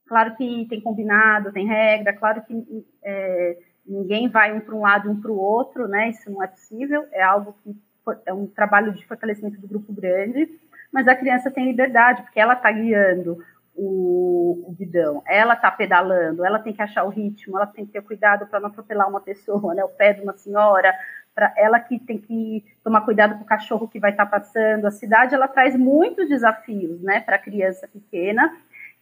[0.07, 3.57] claro que tem combinado, tem regra, claro que é,
[3.87, 6.09] ninguém vai um para um lado e um para o outro, né?
[6.09, 7.75] Isso não é possível, é algo que
[8.25, 10.49] é um trabalho de fortalecimento do grupo grande.
[10.91, 13.37] Mas a criança tem liberdade, porque ela está guiando
[13.77, 17.91] o, o guidão, ela está pedalando, ela tem que achar o ritmo, ela tem que
[17.91, 20.91] ter cuidado para não atropelar uma pessoa, né, o pé de uma senhora,
[21.35, 24.87] para ela que tem que tomar cuidado com o cachorro que vai estar tá passando.
[24.87, 28.51] A cidade ela traz muitos desafios, né, para a criança pequena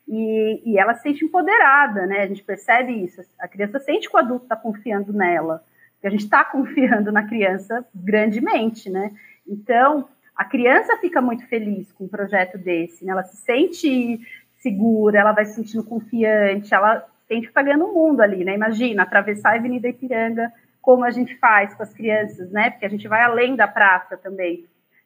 [0.07, 2.21] E, e ela se sente empoderada, né?
[2.21, 3.21] A gente percebe isso.
[3.39, 5.63] A criança sente que o adulto está confiando nela,
[5.99, 9.11] que a gente está confiando na criança grandemente, né?
[9.47, 13.13] Então, a criança fica muito feliz com um projeto desse, né?
[13.13, 14.19] Ela se sente
[14.59, 18.53] segura, ela vai se sentindo confiante, ela sente que está ganhando o mundo ali, né?
[18.53, 22.69] Imagina, atravessar a Avenida Ipiranga, como a gente faz com as crianças, né?
[22.69, 24.65] Porque a gente vai além da praça também.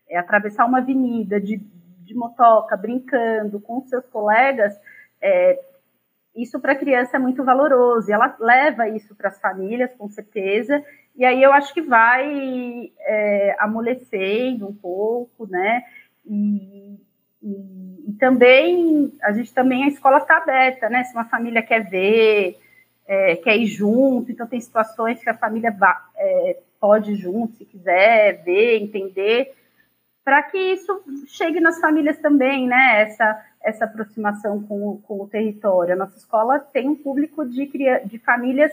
[0.09, 4.77] É atravessar uma avenida de, de motoca, brincando com seus colegas,
[5.21, 5.59] é,
[6.35, 8.09] isso para a criança é muito valoroso.
[8.09, 10.83] E ela leva isso para as famílias, com certeza.
[11.15, 15.83] E aí eu acho que vai é, amolecendo um pouco, né?
[16.25, 16.97] E,
[17.41, 21.03] e, e, também a gente também a escola está aberta, né?
[21.03, 22.57] Se uma família quer ver,
[23.07, 25.75] é, quer ir junto, então tem situações que a família
[26.15, 29.53] é, pode ir junto, se quiser ver, entender
[30.23, 33.01] para que isso chegue nas famílias também, né?
[33.01, 35.93] Essa, essa aproximação com, com o território.
[35.93, 37.69] A nossa escola tem um público de,
[38.05, 38.71] de famílias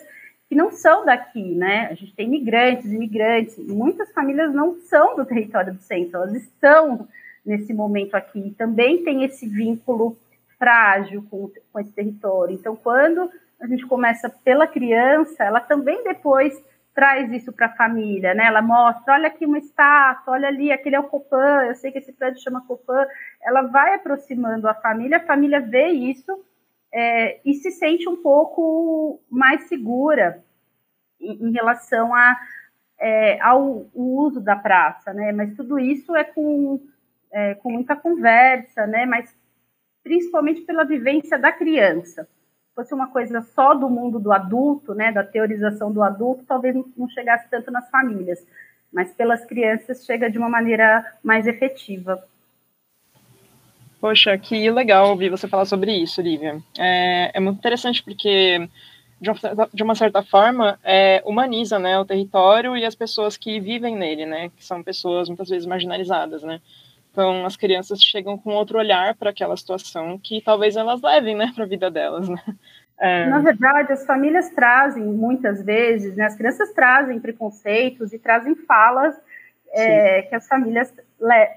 [0.48, 1.88] que não são daqui, né?
[1.90, 7.08] A gente tem imigrantes, imigrantes, muitas famílias não são do território do centro, elas estão
[7.44, 8.54] nesse momento aqui.
[8.56, 10.16] Também tem esse vínculo
[10.58, 12.54] frágil com, com esse território.
[12.54, 16.54] Então, quando a gente começa pela criança, ela também depois
[16.96, 18.46] traz isso para a família, né?
[18.46, 21.98] Ela mostra, olha aqui uma estátua, olha ali, aquele é o Copan, eu sei que
[21.98, 23.06] esse prédio chama Copan.
[23.42, 26.42] Ela vai aproximando a família, a família vê isso
[26.90, 30.42] é, e se sente um pouco mais segura
[31.20, 32.34] em, em relação a,
[32.98, 35.32] é, ao uso da praça, né?
[35.32, 36.80] Mas tudo isso é com,
[37.30, 39.04] é, com muita conversa, né?
[39.04, 39.36] Mas
[40.02, 42.26] principalmente pela vivência da criança
[42.76, 47.08] fosse uma coisa só do mundo do adulto, né, da teorização do adulto, talvez não
[47.08, 48.46] chegasse tanto nas famílias,
[48.92, 52.22] mas pelas crianças chega de uma maneira mais efetiva.
[53.98, 56.62] Poxa, que legal ouvir você falar sobre isso, Lívia.
[56.78, 58.68] É, é muito interessante porque,
[59.18, 63.58] de uma, de uma certa forma, é, humaniza né, o território e as pessoas que
[63.58, 66.60] vivem nele, né, que são pessoas muitas vezes marginalizadas, né.
[67.16, 71.50] Então, as crianças chegam com outro olhar para aquela situação que talvez elas levem, né,
[71.54, 72.42] para a vida delas, né?
[72.98, 73.24] É...
[73.26, 79.18] Na verdade, as famílias trazem, muitas vezes, né, as crianças trazem preconceitos e trazem falas
[79.72, 80.92] é, que as famílias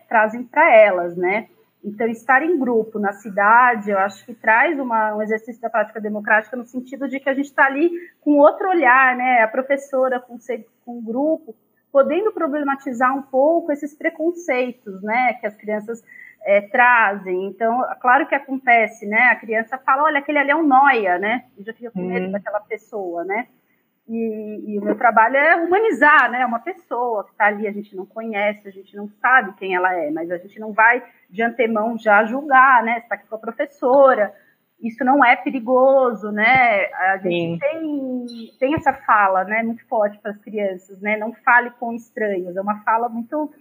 [0.08, 1.48] trazem para elas, né?
[1.84, 6.00] Então, estar em grupo na cidade, eu acho que traz uma, um exercício da prática
[6.00, 7.92] democrática no sentido de que a gente está ali
[8.22, 9.42] com outro olhar, né?
[9.42, 10.38] A professora com,
[10.86, 11.54] com um grupo,
[11.92, 16.04] podendo problematizar um pouco esses preconceitos, né, que as crianças
[16.44, 17.48] é, trazem.
[17.48, 21.46] Então, claro que acontece, né, a criança fala, olha, aquele ali é um noia, né,
[21.58, 22.32] e já fica com medo hum.
[22.32, 23.48] daquela pessoa, né,
[24.08, 27.96] e, e, o meu trabalho é humanizar, né, uma pessoa que está ali, a gente
[27.96, 31.44] não conhece, a gente não sabe quem ela é, mas a gente não vai de
[31.44, 34.34] antemão já julgar, né, está aqui com a professora,
[34.82, 36.86] isso não é perigoso, né?
[36.94, 38.26] A gente tem,
[38.60, 41.18] tem essa fala, né, muito forte para as crianças, né?
[41.18, 43.52] Não fale com estranhos, é uma fala muito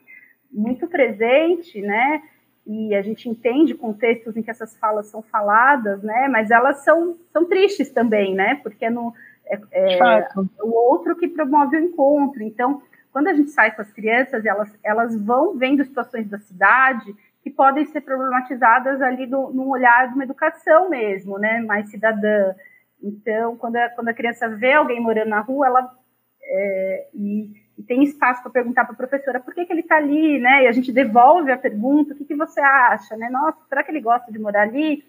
[0.50, 2.22] muito presente, né?
[2.66, 6.28] E a gente entende contextos em que essas falas são faladas, né?
[6.28, 8.56] Mas elas são, são tristes também, né?
[8.62, 9.12] Porque é, no,
[9.46, 10.28] é, é
[10.62, 12.42] o outro que promove o encontro.
[12.42, 17.14] Então, quando a gente sai com as crianças, elas, elas vão vendo situações da cidade
[17.42, 22.54] que podem ser problematizadas ali no, olhar de uma educação mesmo, né, mais cidadã.
[23.02, 25.98] Então, quando a, quando a criança vê alguém morando na rua, ela
[26.42, 29.96] é, e, e, tem espaço para perguntar para a professora por que, que ele está
[29.96, 30.64] ali, né?
[30.64, 33.28] E a gente devolve a pergunta, o que, que você acha, né?
[33.28, 35.04] Nossa, será que ele gosta de morar ali?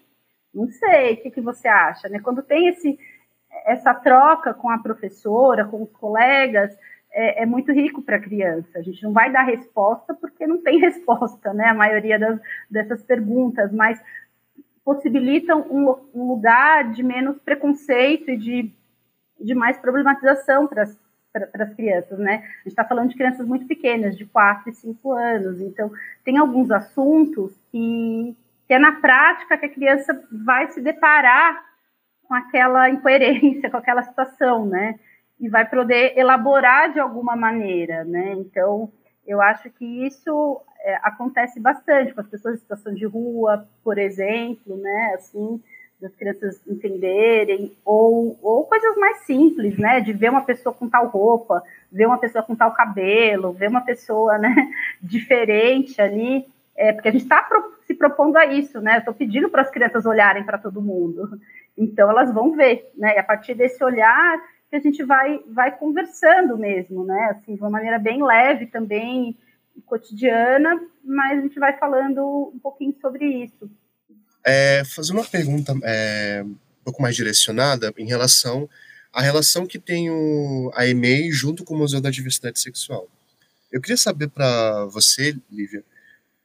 [0.54, 2.20] Não sei, o que, que você acha, né?
[2.20, 2.98] Quando tem esse,
[3.64, 6.76] essa troca com a professora, com os colegas,
[7.12, 8.78] é, é muito rico para a criança.
[8.78, 11.66] A gente não vai dar resposta porque não tem resposta, né?
[11.66, 14.00] A maioria das, dessas perguntas, mas
[14.84, 18.72] possibilitam um, um lugar de menos preconceito e de,
[19.40, 22.36] de mais problematização para as crianças, né?
[22.36, 25.92] A gente está falando de crianças muito pequenas, de 4 e 5 anos, então
[26.24, 28.34] tem alguns assuntos que,
[28.66, 31.62] que é na prática que a criança vai se deparar
[32.24, 34.98] com aquela incoerência, com aquela situação, né?
[35.40, 38.34] E vai poder elaborar de alguma maneira, né?
[38.34, 38.92] Então,
[39.26, 43.98] eu acho que isso é, acontece bastante com as pessoas em situação de rua, por
[43.98, 45.14] exemplo, né?
[45.14, 45.62] Assim,
[46.00, 50.00] das crianças entenderem, ou, ou coisas mais simples, né?
[50.00, 53.82] De ver uma pessoa com tal roupa, ver uma pessoa com tal cabelo, ver uma
[53.82, 54.54] pessoa, né,
[55.00, 58.98] diferente ali, é, porque a gente está pro, se propondo a isso, né?
[58.98, 61.38] Estou pedindo para as crianças olharem para todo mundo,
[61.76, 63.16] então elas vão ver, né?
[63.16, 64.38] E a partir desse olhar
[64.70, 67.30] que a gente vai, vai conversando mesmo, né?
[67.32, 69.36] Assim, de uma maneira bem leve também,
[69.84, 73.68] cotidiana, mas a gente vai falando um pouquinho sobre isso.
[74.44, 78.68] é, fazer uma pergunta é, um pouco mais direcionada em relação
[79.12, 83.08] à relação que tem o, a EMEI junto com o Museu da Diversidade Sexual.
[83.70, 85.84] Eu queria saber para você, Lívia,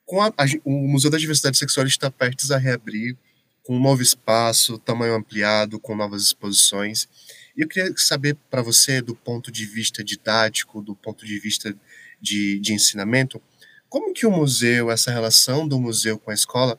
[0.06, 3.16] com a, a, o Museu da Diversidade Sexual está perto a reabrir
[3.64, 7.08] com um novo espaço, tamanho ampliado, com novas exposições.
[7.56, 11.76] E eu queria saber para você, do ponto de vista didático, do ponto de vista
[12.20, 13.42] de, de ensinamento,
[13.88, 16.78] como que o museu, essa relação do museu com a escola,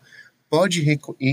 [0.50, 0.84] pode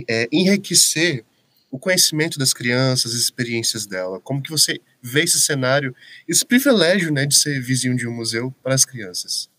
[0.09, 1.25] é, enriquecer
[1.69, 4.19] o conhecimento das crianças, as experiências dela?
[4.21, 5.95] Como que você vê esse cenário,
[6.27, 9.49] esse privilégio né, de ser vizinho de um museu para as crianças?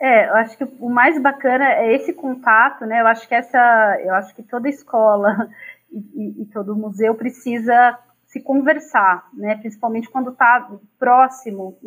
[0.00, 3.00] É, eu acho que o mais bacana é esse contato, né?
[3.00, 5.48] Eu acho que essa, eu acho que toda escola
[5.92, 7.98] e, e, e todo museu precisa
[8.36, 9.56] se conversar, né?
[9.56, 11.78] Principalmente quando está próximo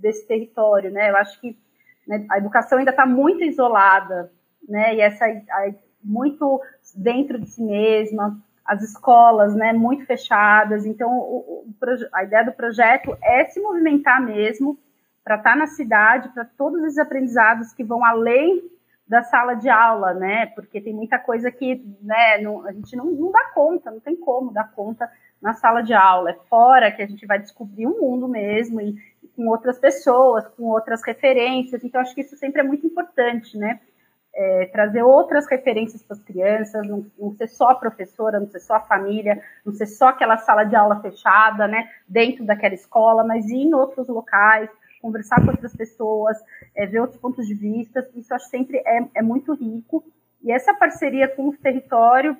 [0.00, 1.10] desse território, né?
[1.10, 1.58] Eu acho que
[2.06, 4.30] né, a educação ainda está muito isolada,
[4.68, 4.94] né?
[4.94, 6.60] E essa a, muito
[6.94, 9.72] dentro de si mesma, as escolas, né?
[9.72, 10.86] Muito fechadas.
[10.86, 11.74] Então, o, o,
[12.12, 14.78] a ideia do projeto é se movimentar mesmo
[15.24, 18.62] para estar tá na cidade, para todos os aprendizados que vão além
[19.06, 20.46] da sala de aula, né?
[20.54, 24.14] Porque tem muita coisa que né, não, a gente não, não dá conta, não tem
[24.14, 26.30] como dar conta na sala de aula.
[26.30, 30.46] É fora que a gente vai descobrir um mundo mesmo e, e com outras pessoas,
[30.48, 31.82] com outras referências.
[31.84, 33.80] Então, acho que isso sempre é muito importante, né?
[34.34, 38.60] É, trazer outras referências para as crianças, não, não, ser só a professora, não ser
[38.60, 43.24] só a família, não ser só aquela sala de aula fechada, né, dentro daquela escola,
[43.24, 44.70] mas ir em outros locais,
[45.02, 46.36] conversar com outras pessoas,
[46.76, 50.04] é, ver outros pontos de vista, isso acho sempre é, é muito rico.
[50.42, 52.36] E essa parceria com o território,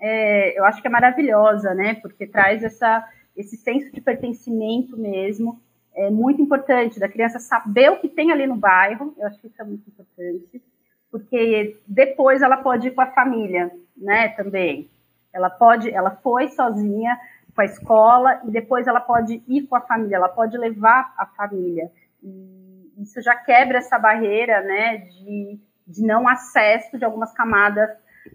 [0.00, 1.94] é, eu acho que é maravilhosa, né?
[1.94, 5.60] Porque traz essa, esse senso de pertencimento mesmo,
[5.94, 9.48] é muito importante, da criança saber o que tem ali no bairro, eu acho que
[9.48, 10.62] isso é muito importante,
[11.10, 14.88] porque depois ela pode ir com a família, né, também.
[15.32, 17.18] Ela pode, ela foi sozinha,
[17.54, 21.26] com a escola e depois ela pode ir com a família, ela pode levar a
[21.26, 21.90] família.
[22.22, 27.90] E isso já quebra essa barreira, né, de, de não acesso de algumas camadas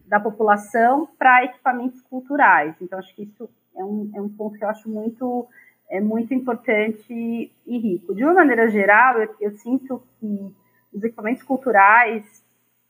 [0.06, 2.76] da população para equipamentos culturais.
[2.82, 5.48] Então, acho que isso é um, é um ponto que eu acho muito,
[5.90, 8.16] é muito importante e rico.
[8.16, 10.54] De uma maneira geral, eu, eu sinto que
[10.94, 12.24] os equipamentos culturais,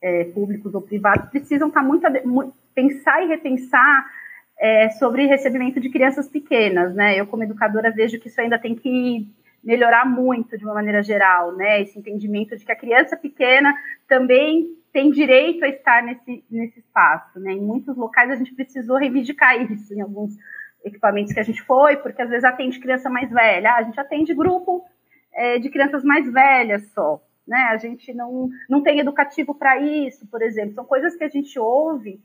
[0.02, 4.06] é, públicos ou privados, precisam estar muito, muito pensar e repensar
[4.60, 7.20] é, sobre recebimento de crianças pequenas, né?
[7.20, 9.28] Eu, como educadora, vejo que isso ainda tem que
[9.64, 11.82] melhorar muito de uma maneira geral, né?
[11.82, 13.74] Esse entendimento de que a criança pequena
[14.08, 17.52] também tem direito a estar nesse, nesse espaço, né?
[17.52, 20.34] Em muitos locais a gente precisou reivindicar isso, em alguns
[20.86, 24.00] equipamentos que a gente foi, porque às vezes atende criança mais velha, ah, a gente
[24.00, 24.86] atende grupo
[25.34, 27.58] é, de crianças mais velhas só, né?
[27.72, 31.60] A gente não, não tem educativo para isso, por exemplo, são coisas que a gente
[31.60, 32.22] ouve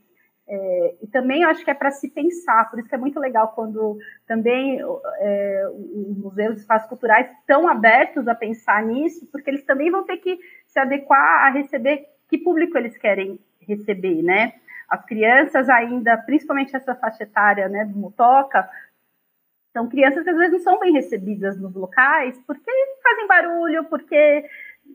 [0.47, 3.49] é, e também acho que é para se pensar, por isso que é muito legal
[3.53, 4.79] quando também
[5.19, 10.05] é, os museus, os espaços culturais estão abertos a pensar nisso, porque eles também vão
[10.05, 14.53] ter que se adequar a receber que público eles querem receber, né?
[14.87, 18.69] As crianças ainda, principalmente essa faixa etária né, do Motoca,
[19.73, 22.71] são crianças que às vezes não são bem recebidas nos locais, porque
[23.03, 24.45] fazem barulho, porque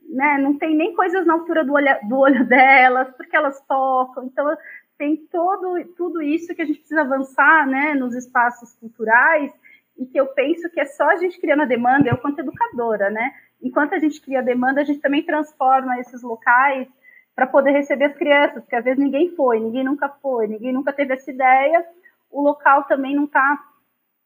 [0.08, 4.24] né, não tem nem coisas na altura do olho, do olho delas, porque elas tocam.
[4.24, 4.56] Então,
[4.96, 9.52] tem todo, tudo isso que a gente precisa avançar né, nos espaços culturais
[9.98, 13.10] e que eu penso que é só a gente criando a demanda, eu quanto educadora,
[13.10, 13.32] né?
[13.62, 16.88] Enquanto a gente cria a demanda, a gente também transforma esses locais
[17.36, 20.90] para poder receber as crianças, porque às vezes ninguém foi, ninguém nunca foi, ninguém nunca
[20.90, 21.86] teve essa ideia,
[22.30, 23.62] o local também não está,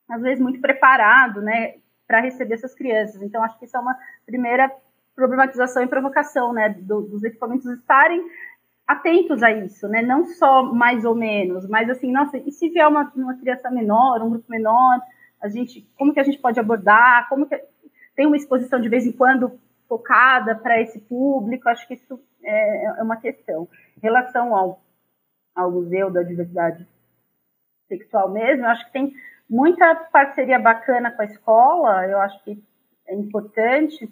[0.08, 1.74] às vezes, muito preparado, né,
[2.06, 3.20] para receber essas crianças.
[3.20, 4.70] Então, acho que isso é uma primeira
[5.14, 8.24] problematização e provocação, né, do, dos equipamentos estarem
[8.86, 10.02] atentos a isso, né?
[10.02, 14.20] Não só mais ou menos, mas assim, nossa, e se vier uma, uma criança menor,
[14.20, 15.00] um grupo menor,
[15.40, 17.28] a gente, como que a gente pode abordar?
[17.28, 17.56] Como que
[18.16, 19.60] tem uma exposição de vez em quando
[19.90, 21.68] focada para esse público?
[21.68, 23.68] Acho que isso é, é uma questão.
[23.96, 24.81] Em relação ao,
[25.53, 26.87] ao Museu da Diversidade
[27.88, 29.12] Sexual mesmo, acho que tem
[29.48, 32.62] muita parceria bacana com a escola, eu acho que
[33.09, 34.09] é importante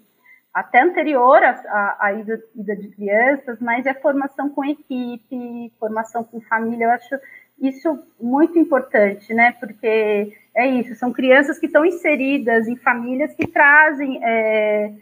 [0.53, 6.41] até anterior à, à ida, ida, de crianças, mas é formação com equipe, formação com
[6.41, 7.15] família, eu acho
[7.61, 9.53] isso muito importante, né?
[9.53, 14.93] Porque é isso, são crianças que estão inseridas em famílias que trazem é,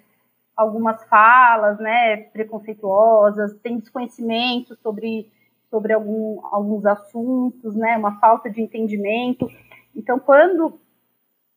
[0.57, 5.31] algumas falas, né, preconceituosas, tem desconhecimento sobre,
[5.71, 9.49] sobre algum, alguns assuntos, né, uma falta de entendimento.
[9.95, 10.81] Então, quando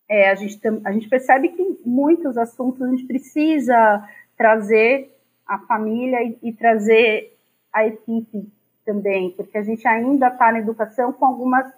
[0.09, 4.05] é, a, gente, a gente percebe que muitos assuntos a gente precisa
[4.37, 5.15] trazer
[5.47, 7.37] a família e, e trazer
[7.71, 8.51] a equipe
[8.85, 11.71] também, porque a gente ainda está na educação com algumas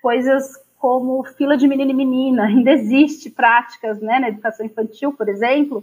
[0.00, 5.28] coisas como fila de menino e menina, ainda existe práticas né, na educação infantil, por
[5.28, 5.82] exemplo,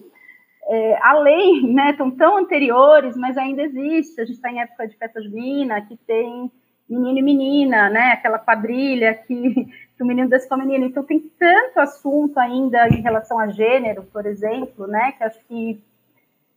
[0.67, 4.21] é, além, né, estão tão anteriores, mas ainda existe.
[4.21, 6.51] A gente está em época de festa junina, que tem
[6.89, 9.53] menino e menina, né, aquela quadrilha que,
[9.95, 10.85] que o menino dança com a menina.
[10.85, 15.81] Então tem tanto assunto ainda em relação a gênero, por exemplo, né, que acho que,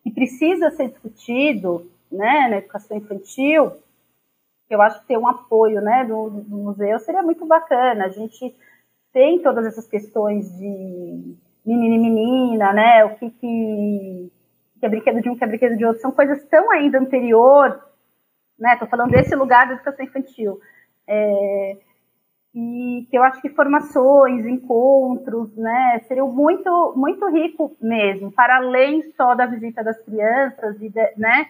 [0.03, 3.73] que precisa ser discutido, né, na educação infantil,
[4.71, 8.07] eu acho que ter um apoio, né, do, do museu seria muito bacana.
[8.07, 8.55] A gente
[9.13, 13.05] tem todas essas questões de menino e menina, né?
[13.05, 14.33] O que, que,
[14.81, 17.83] que é brinquedo de um, que é brinquedo de outro, são coisas tão ainda anterior,
[18.59, 18.75] né?
[18.75, 20.61] Estou falando desse lugar da educação infantil.
[21.07, 21.77] É,
[22.55, 29.03] e que eu acho que formações, encontros, né, seriam muito, muito rico mesmo, para além
[29.17, 31.49] só da visita das crianças, e de, né,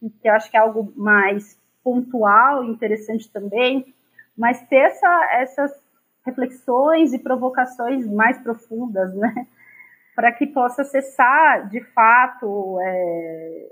[0.00, 3.94] que eu acho que é algo mais pontual, interessante também,
[4.36, 5.85] mas ter essa, essas
[6.26, 9.46] reflexões e provocações mais profundas, né,
[10.16, 13.70] para que possa acessar de fato é,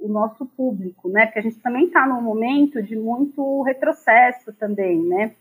[0.00, 1.26] o nosso público, né?
[1.26, 5.32] Porque a gente também está num momento de muito retrocesso também, né?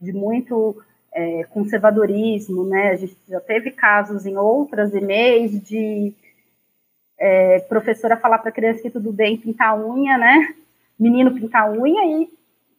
[0.00, 2.90] De muito é, conservadorismo, né?
[2.90, 6.12] A gente já teve casos em outras e-mails de
[7.16, 10.54] é, professora falar para criança que tudo bem pintar unha, né?
[10.98, 12.28] Menino pintar unha e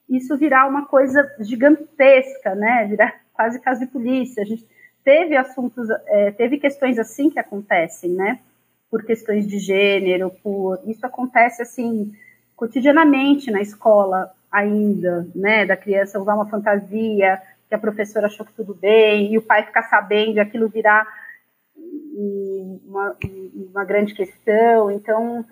[0.09, 2.85] isso virar uma coisa gigantesca, né?
[2.89, 4.43] Virar quase caso de polícia.
[4.43, 4.65] A gente
[5.03, 8.39] teve assuntos, é, teve questões assim que acontecem, né?
[8.89, 12.13] Por questões de gênero, por isso acontece assim
[12.55, 15.65] cotidianamente na escola ainda, né?
[15.65, 19.65] Da criança usar uma fantasia que a professora achou que tudo bem e o pai
[19.65, 21.07] ficar sabendo e aquilo virar
[22.85, 23.15] uma,
[23.71, 24.91] uma grande questão.
[24.91, 25.45] Então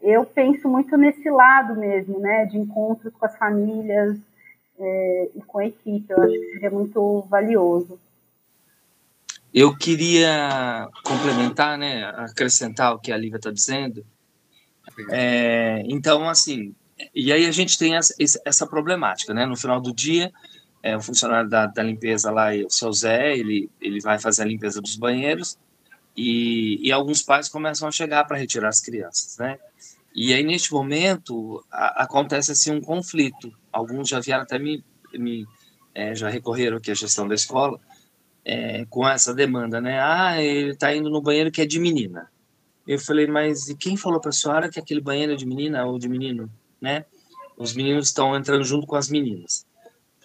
[0.00, 2.46] eu penso muito nesse lado mesmo, né?
[2.46, 4.16] De encontros com as famílias
[4.80, 6.06] é, e com a equipe.
[6.08, 7.98] Eu acho que seria muito valioso.
[9.52, 14.04] Eu queria complementar, né, acrescentar o que a Lívia está dizendo.
[15.10, 16.74] É, então, assim,
[17.14, 18.14] e aí a gente tem essa,
[18.44, 19.46] essa problemática, né?
[19.46, 20.32] No final do dia,
[20.82, 24.46] é, o funcionário da, da, limpeza lá, o seu Zé, ele, ele vai fazer a
[24.46, 25.58] limpeza dos banheiros
[26.16, 29.58] e, e alguns pais começam a chegar para retirar as crianças, né?
[30.14, 33.52] E aí, neste momento, a, acontece assim um conflito.
[33.72, 34.84] Alguns já vieram até me,
[35.14, 35.46] me
[35.94, 37.80] é, já recorreram aqui à gestão da escola,
[38.44, 40.00] é, com essa demanda, né?
[40.00, 42.30] Ah, ele está indo no banheiro que é de menina.
[42.86, 45.84] Eu falei, mas e quem falou para a senhora que aquele banheiro é de menina
[45.84, 46.50] ou de menino,
[46.80, 47.04] né?
[47.56, 49.66] Os meninos estão entrando junto com as meninas.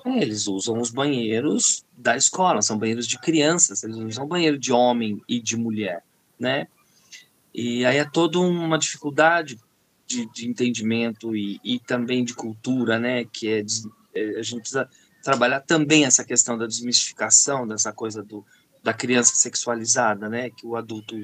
[0.06, 4.72] Eles usam os banheiros da escola, são banheiros de crianças, eles não são banheiro de
[4.72, 6.04] homem e de mulher,
[6.40, 6.68] né?
[7.54, 9.60] E aí é toda uma dificuldade
[10.08, 13.26] de, de entendimento e, e, também de cultura, né?
[13.26, 13.66] Que é,
[14.14, 14.90] é a gente precisa
[15.24, 18.46] trabalhar também essa questão da desmistificação dessa coisa do,
[18.84, 21.16] da criança sexualizada, né, que o adulto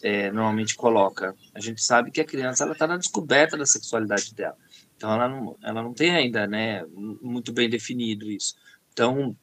[0.00, 1.34] é, normalmente coloca.
[1.52, 4.56] A gente sabe que a criança ela está na descoberta da sexualidade dela,
[4.96, 6.84] então ela não, ela não tem ainda, né,
[7.20, 8.54] muito bem definido isso.
[8.92, 9.36] Então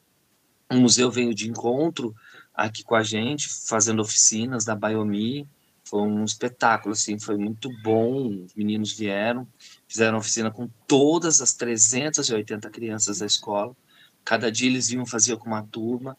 [0.71, 2.15] o museu veio de encontro
[2.53, 5.45] aqui com a gente, fazendo oficinas da Biomi,
[5.89, 8.43] foi um espetáculo, assim, foi muito bom.
[8.43, 9.47] Os meninos vieram,
[9.87, 13.75] fizeram oficina com todas as 380 crianças da escola.
[14.25, 16.17] Cada dia eles iam fazer com uma turma,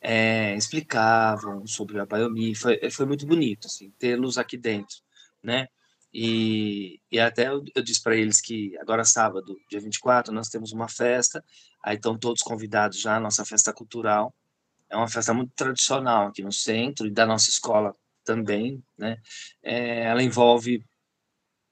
[0.00, 4.96] é, explicavam sobre a Biomi, foi, foi muito bonito, assim, tê-los aqui dentro,
[5.42, 5.68] né?
[6.12, 10.72] E, e até eu, eu disse para eles que agora sábado, dia 24, nós temos
[10.72, 11.44] uma festa,
[11.82, 14.34] aí estão todos convidados já, a nossa festa cultural,
[14.90, 19.18] é uma festa muito tradicional aqui no centro e da nossa escola também, né?
[19.62, 20.84] É, ela envolve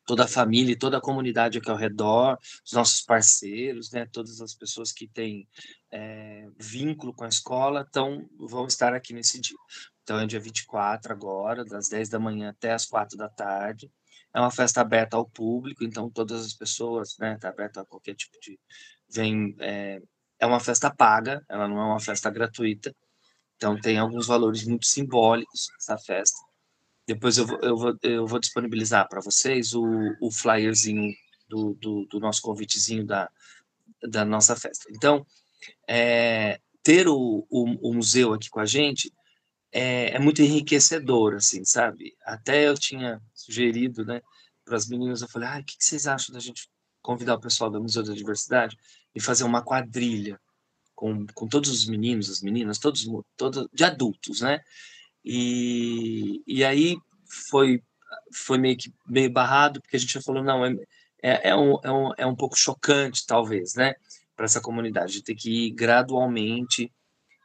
[0.07, 4.55] toda a família toda a comunidade aqui ao redor, os nossos parceiros, né, todas as
[4.55, 5.48] pessoas que têm
[5.90, 9.57] é, vínculo com a escola, então vão estar aqui nesse dia.
[10.03, 13.90] Então é dia 24 agora, das 10 da manhã até as 4 da tarde.
[14.34, 18.14] É uma festa aberta ao público, então todas as pessoas, né, está aberta a qualquer
[18.14, 18.59] tipo de
[19.09, 20.00] vem é,
[20.38, 22.94] é uma festa paga, ela não é uma festa gratuita.
[23.57, 26.38] Então tem alguns valores muito simbólicos essa festa.
[27.07, 29.84] Depois eu vou, eu vou, eu vou disponibilizar para vocês o,
[30.20, 31.12] o flyerzinho
[31.48, 33.28] do, do, do, nosso convitezinho da,
[34.03, 34.86] da nossa festa.
[34.90, 35.26] Então,
[35.88, 39.12] é, ter o, o, o, museu aqui com a gente
[39.72, 42.16] é, é, muito enriquecedor, assim, sabe?
[42.24, 44.20] Até eu tinha sugerido, né,
[44.64, 46.68] para as meninas, eu falei, ah, o que, que vocês acham da gente
[47.00, 48.76] convidar o pessoal do Museu da Diversidade
[49.14, 50.40] e fazer uma quadrilha
[50.94, 54.61] com, com todos os meninos, as meninas, todos, todos de adultos, né?
[55.24, 56.96] E, e aí
[57.48, 57.82] foi
[58.34, 60.74] foi meio que meio barrado, porque a gente falou, não, é,
[61.22, 63.94] é, é, um, é, um, é um pouco chocante, talvez, né?
[64.34, 66.90] Para essa comunidade, de ter que ir gradualmente.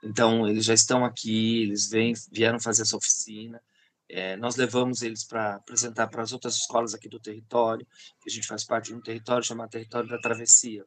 [0.03, 3.61] Então, eles já estão aqui, eles vêm, vieram fazer essa oficina.
[4.10, 7.86] É, nós levamos eles para apresentar para as outras escolas aqui do território,
[8.22, 10.86] que a gente faz parte de um território chamado Território da Travessia.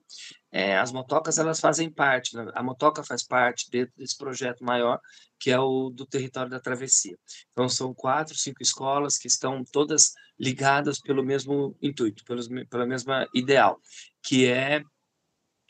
[0.51, 2.51] É, as motocas, elas fazem parte, né?
[2.55, 4.99] a motoca faz parte dentro desse projeto maior,
[5.39, 7.19] que é o do Território da Travessia.
[7.53, 13.29] Então, são quatro, cinco escolas que estão todas ligadas pelo mesmo intuito, pelo, pela mesma
[13.35, 13.79] ideal,
[14.23, 14.83] que é,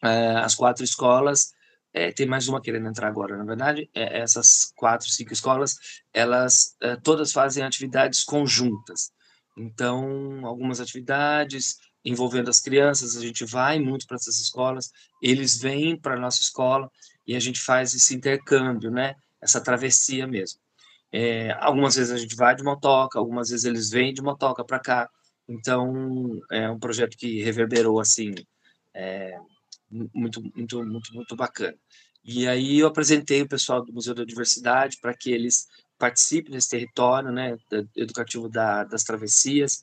[0.05, 1.53] é as quatro escolas
[1.93, 5.77] é, tem mais uma querendo entrar agora, na verdade, é, essas quatro, cinco escolas,
[6.13, 9.13] elas é, todas fazem atividades conjuntas.
[9.57, 14.91] Então, algumas atividades envolvendo as crianças, a gente vai muito para essas escolas,
[15.23, 16.91] eles vêm para a nossa escola
[17.27, 19.15] e a gente faz esse intercâmbio, né?
[19.41, 20.61] Essa travessia mesmo.
[21.13, 24.79] É, algumas vezes a gente vai de motoca, algumas vezes eles vêm de motoca para
[24.79, 25.11] cá.
[25.49, 28.33] Então, é um projeto que reverberou assim
[28.95, 29.37] é,
[29.91, 31.77] muito, muito, muito, muito bacana.
[32.25, 35.67] E aí eu apresentei o pessoal do Museu da Diversidade para que eles
[35.99, 37.57] participem desse território, né,
[37.97, 39.81] educativo da, das travessias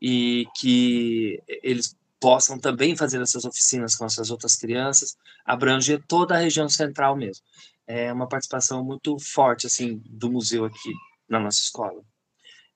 [0.00, 6.38] e que eles possam também fazer essas oficinas com essas outras crianças, abranger toda a
[6.38, 7.44] região central mesmo.
[7.86, 10.92] É uma participação muito forte assim do museu aqui
[11.28, 12.02] na nossa escola.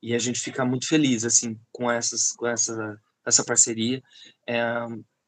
[0.02, 4.02] E a gente fica muito feliz assim com essas com essa essa parceria.
[4.46, 4.62] É,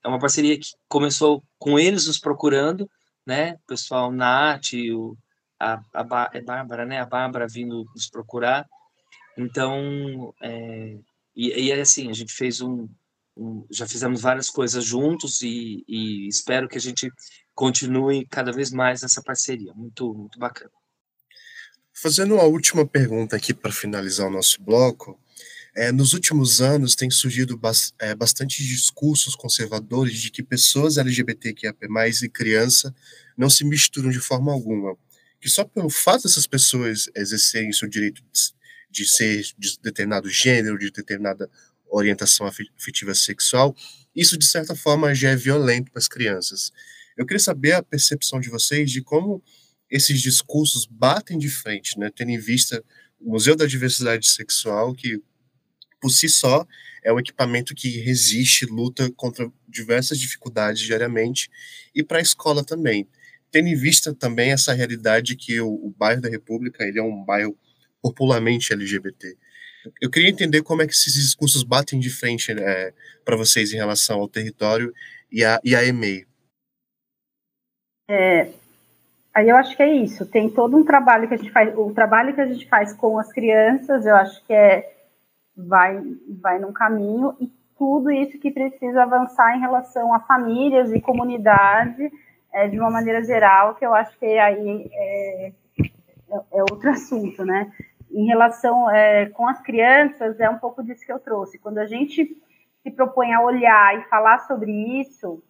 [0.05, 2.90] é uma parceria que começou com eles nos procurando,
[3.26, 3.55] né?
[3.55, 5.16] O pessoal Nath, o,
[5.59, 7.00] a, a, é Bárbara, né?
[7.00, 8.66] A Bárbara vindo nos procurar.
[9.38, 10.98] Então, é,
[11.34, 12.88] e, e assim, a gente fez um,
[13.36, 17.11] um, já fizemos várias coisas juntos e, e, espero que a gente
[17.55, 19.72] continue cada vez mais essa parceria.
[19.74, 20.70] Muito, muito bacana.
[21.94, 25.18] Fazendo uma última pergunta aqui para finalizar o nosso bloco,
[25.74, 31.74] é, nos últimos anos tem surgido bas, é, bastante discursos conservadores de que pessoas LGBTQIA+,
[32.22, 32.94] e criança
[33.36, 34.96] não se misturam de forma alguma,
[35.40, 38.52] que só pelo fato dessas pessoas exercerem seu direito de,
[38.90, 41.50] de ser de determinado gênero, de determinada
[41.90, 43.74] orientação afetiva sexual,
[44.14, 46.70] isso de certa forma já é violento para as crianças.
[47.16, 49.42] Eu queria saber a percepção de vocês de como
[49.90, 52.82] esses discursos batem de frente, né, tendo em vista
[53.20, 55.22] o Museu da Diversidade Sexual, que
[56.03, 56.66] por si só,
[57.05, 61.48] é um equipamento que resiste, luta contra diversas dificuldades diariamente,
[61.94, 63.09] e para a escola também.
[63.53, 67.24] Tendo em vista também essa realidade que o, o bairro da República ele é um
[67.24, 67.57] bairro
[68.03, 69.36] popularmente LGBT.
[70.00, 72.92] Eu queria entender como é que esses discursos batem de frente né,
[73.24, 74.92] para vocês em relação ao território
[75.30, 76.26] e a, e a EMEI.
[78.09, 78.48] É,
[79.34, 80.26] aí eu acho que é isso.
[80.26, 83.18] Tem todo um trabalho que a gente faz, o trabalho que a gente faz com
[83.18, 85.01] as crianças, eu acho que é
[85.57, 86.03] vai,
[86.40, 92.11] vai num caminho e tudo isso que precisa avançar em relação a famílias e comunidade
[92.53, 95.53] é, de uma maneira geral, que eu acho que aí é, é,
[96.53, 97.72] é outro assunto, né?
[98.11, 101.59] Em relação é, com as crianças, é um pouco disso que eu trouxe.
[101.59, 102.36] Quando a gente
[102.82, 105.42] se propõe a olhar e falar sobre isso,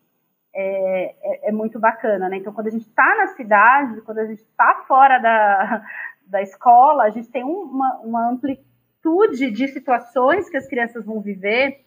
[0.55, 2.37] é, é, é muito bacana, né?
[2.37, 5.83] Então, quando a gente está na cidade, quando a gente está fora da,
[6.27, 8.72] da escola, a gente tem uma, uma amplitude
[9.03, 11.85] amplitude de situações que as crianças vão viver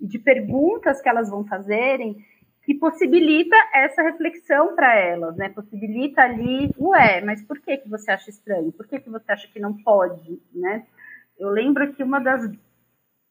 [0.00, 2.24] e de perguntas que elas vão fazerem
[2.64, 5.48] que possibilita essa reflexão para elas, né?
[5.48, 8.70] Possibilita ali, ué, mas por que que você acha estranho?
[8.70, 10.86] Por que que você acha que não pode, né?
[11.38, 12.50] Eu lembro que uma das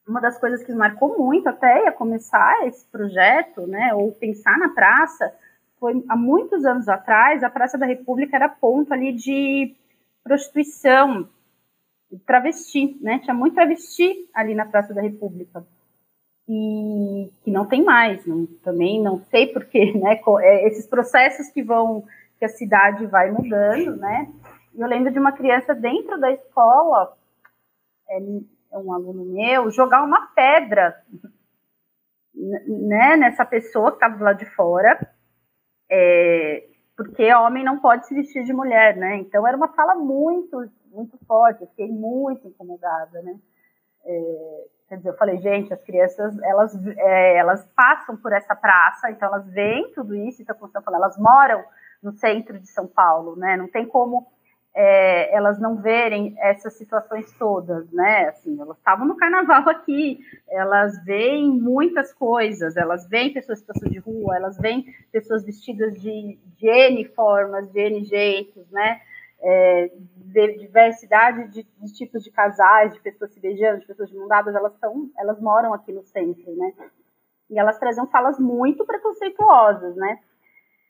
[0.07, 4.69] uma das coisas que marcou muito até ia começar esse projeto, né, ou pensar na
[4.69, 5.33] praça,
[5.81, 9.75] foi há muitos anos atrás, a Praça da República era ponto ali de
[10.23, 11.27] prostituição,
[12.25, 13.19] travesti, né?
[13.19, 15.65] Tinha muito travesti ali na Praça da República.
[16.47, 20.19] E que não tem mais, não, também não sei porquê, né?
[20.41, 22.05] É, esses processos que vão,
[22.39, 24.31] que a cidade vai mudando, né?
[24.73, 27.17] Eu lembro de uma criança dentro da escola,
[28.09, 28.17] é,
[28.73, 30.95] é um aluno meu, jogar uma pedra
[32.33, 34.99] né, nessa pessoa que estava lado de fora,
[35.89, 39.17] é, porque homem não pode se vestir de mulher, né?
[39.17, 43.37] Então era uma fala muito muito forte, eu fiquei muito incomodada, né?
[44.03, 49.11] É, quer dizer, eu falei, gente, as crianças, elas, é, elas passam por essa praça,
[49.11, 51.63] então elas veem tudo isso, então, como você falou, elas moram
[52.01, 53.55] no centro de São Paulo, né?
[53.57, 54.27] Não tem como
[54.79, 58.29] é, elas não verem essas situações todas, né?
[58.29, 63.97] Assim, elas estavam no carnaval aqui, elas veem muitas coisas, elas veem pessoas em de
[63.97, 69.01] rua, elas veem pessoas vestidas de, de N formas, de N jeitos, né?
[69.41, 74.17] É, de diversidade de, de, tipos de casais, de pessoas se beijando, de pessoas de
[74.17, 74.73] elas,
[75.17, 76.73] elas moram aqui no centro, né?
[77.49, 80.19] E elas traziam falas muito preconceituosas, né?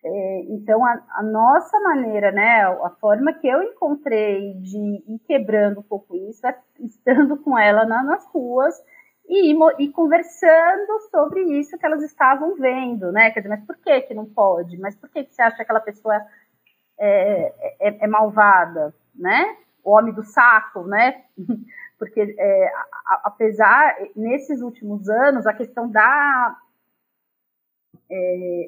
[0.04, 5.80] É, então, a, a, nossa maneira, né, a forma que eu encontrei de ir quebrando
[5.80, 8.76] um pouco isso é estando com ela na, nas ruas
[9.28, 13.32] e, e, conversando sobre isso que elas estavam vendo, né?
[13.32, 14.78] Quer dizer, mas por que que não pode?
[14.78, 16.16] Mas por que que você acha que aquela pessoa
[17.00, 19.58] é, é, é malvada, né?
[19.84, 21.24] O homem do saco, né?
[21.98, 22.72] Porque é,
[23.24, 26.58] apesar nesses últimos anos a questão da,
[28.10, 28.68] é,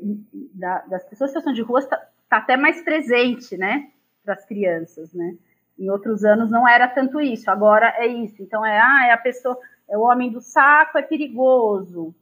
[0.53, 1.97] da das pessoas em situação de rua está
[2.29, 3.91] tá até mais presente, né?
[4.23, 5.35] Para as crianças, né?
[5.77, 8.41] Em outros anos não era tanto isso, agora é isso.
[8.41, 9.57] Então é, ah, é a pessoa
[9.87, 12.13] é o homem do saco é perigoso.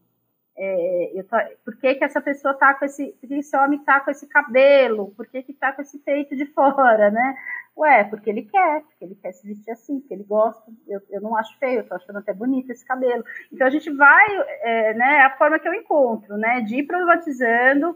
[0.60, 3.99] É, tô, por que, que essa pessoa tá com esse, por que esse homem tá
[3.99, 5.14] com esse cabelo?
[5.16, 7.38] Por que que tá com esse peito de fora, né?
[7.78, 10.64] Ué, porque ele quer, porque ele quer se vestir assim, porque ele gosta.
[10.88, 13.24] Eu, eu não acho feio, eu tô achando até bonito esse cabelo.
[13.53, 14.26] Então a gente vai,
[14.62, 17.95] é, né, a forma que eu encontro, né, de ir problematizando,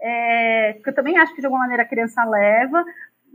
[0.00, 2.84] é, porque eu também acho que de alguma maneira a criança leva,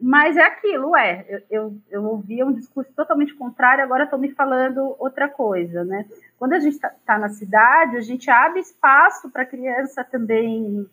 [0.06, 1.26] mas é aquilo, é.
[1.30, 6.06] Eu, eu, eu ouvia um discurso totalmente contrário, agora estão me falando outra coisa, né?
[6.38, 10.86] Quando a gente está tá na cidade, a gente abre espaço para a criança também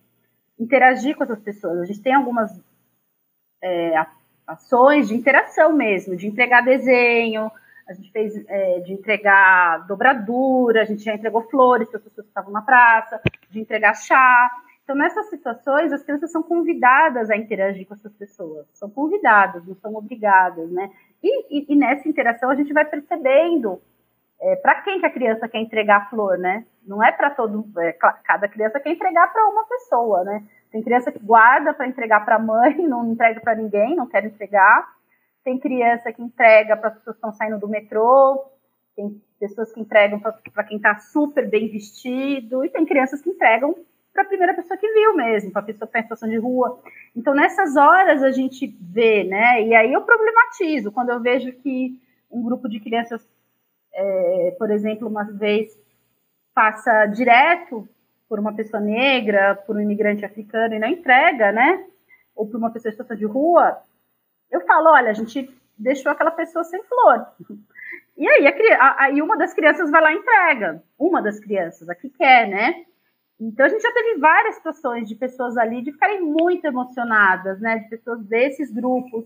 [0.57, 1.81] interagir com outras pessoas.
[1.81, 2.57] A gente tem algumas
[3.61, 4.07] é,
[4.47, 7.51] ações de interação mesmo, de entregar desenho,
[7.89, 12.27] a gente fez é, de entregar dobradura, a gente já entregou flores para as pessoas
[12.27, 14.49] que estavam na praça, de entregar chá.
[14.91, 19.76] Então, nessas situações, as crianças são convidadas a interagir com essas pessoas, são convidadas, não
[19.76, 20.91] são obrigadas, né?
[21.22, 23.80] E, e, e nessa interação a gente vai percebendo
[24.41, 26.66] é, para quem que a criança quer entregar a flor, né?
[26.84, 27.93] Não é para todo, é,
[28.24, 30.45] cada criança quer entregar para uma pessoa, né?
[30.72, 34.24] Tem criança que guarda para entregar para a mãe, não entrega para ninguém, não quer
[34.24, 34.88] entregar.
[35.45, 38.45] Tem criança que entrega para as pessoas que estão saindo do metrô,
[38.97, 43.72] tem pessoas que entregam para quem está super bem vestido, e tem crianças que entregam
[44.13, 46.37] para a primeira pessoa que viu mesmo, para a pessoa que está em situação de
[46.37, 46.81] rua.
[47.17, 49.63] Então, nessas horas a gente vê, né?
[49.63, 51.99] E aí eu problematizo quando eu vejo que
[52.31, 53.27] um grupo de crianças,
[53.93, 55.77] é, por exemplo, uma vez
[56.55, 57.89] passa direto
[58.29, 61.85] por uma pessoa negra, por um imigrante africano e não entrega, né?
[62.35, 63.79] Ou por uma pessoa em situação de rua,
[64.51, 67.27] eu falo, olha, a gente deixou aquela pessoa sem flor.
[68.17, 68.47] E aí,
[68.79, 70.83] a, aí uma das crianças vai lá e entrega.
[70.99, 72.85] Uma das crianças, a que quer, né?
[73.41, 77.78] Então a gente já teve várias situações de pessoas ali de ficarem muito emocionadas, né?
[77.78, 79.24] De pessoas desses grupos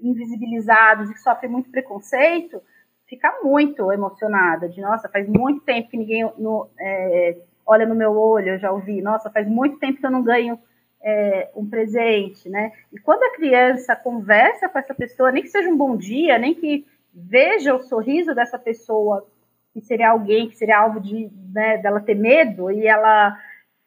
[0.00, 2.62] invisibilizados e que sofrem muito preconceito,
[3.06, 7.36] ficar muito emocionada, de nossa, faz muito tempo que ninguém no, é,
[7.66, 10.58] olha no meu olho, eu já ouvi, nossa, faz muito tempo que eu não ganho
[11.02, 12.72] é, um presente, né?
[12.92, 16.54] E quando a criança conversa com essa pessoa, nem que seja um bom dia, nem
[16.54, 19.26] que veja o sorriso dessa pessoa
[19.72, 23.36] que seria alguém que seria alvo de né, dela ter medo e ela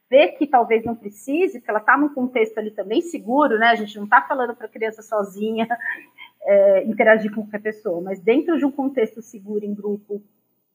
[0.09, 3.67] vê que talvez não precise, porque ela está num contexto ali também seguro, né?
[3.67, 5.65] A gente não está falando para a criança sozinha
[6.43, 10.21] é, interagir com qualquer pessoa, mas dentro de um contexto seguro em grupo,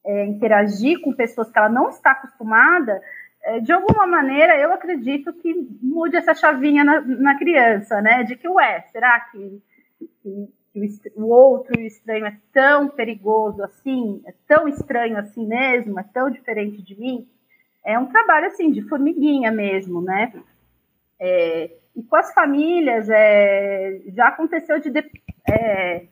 [0.03, 2.99] é, interagir com pessoas que ela não está acostumada,
[3.43, 8.23] é, de alguma maneira eu acredito que mude essa chavinha na, na criança, né?
[8.23, 9.61] De que, ué, será que,
[10.23, 10.49] que
[10.79, 15.99] que o outro e o estranho é tão perigoso assim, é tão estranho assim mesmo,
[15.99, 17.27] é tão diferente de mim,
[17.85, 20.33] é um trabalho assim de formiguinha mesmo, né?
[21.19, 24.89] É, e com as famílias, é, já aconteceu de,
[25.49, 26.05] é,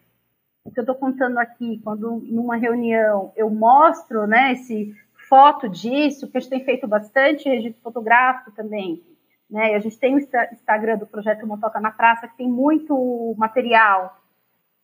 [0.63, 4.95] o que eu estou contando aqui, quando numa reunião eu mostro, né, esse
[5.29, 9.03] foto disso, que a gente tem feito bastante registro fotográfico também,
[9.49, 9.75] né?
[9.75, 14.19] A gente tem o Instagram do projeto Motoca na Praça que tem muito material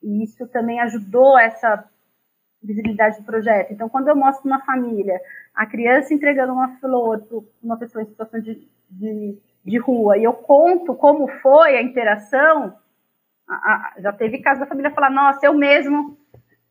[0.01, 1.87] e isso também ajudou essa
[2.61, 3.73] visibilidade do projeto.
[3.73, 5.19] Então, quando eu mostro uma família,
[5.53, 10.23] a criança entregando uma flor para uma pessoa em situação de, de, de, rua, e
[10.23, 12.75] eu conto como foi a interação,
[13.47, 16.17] a, a, já teve caso da família falar, nossa, eu mesmo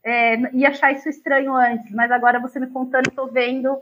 [0.05, 3.81] é, ia achar isso estranho antes, mas agora você me contando, estou vendo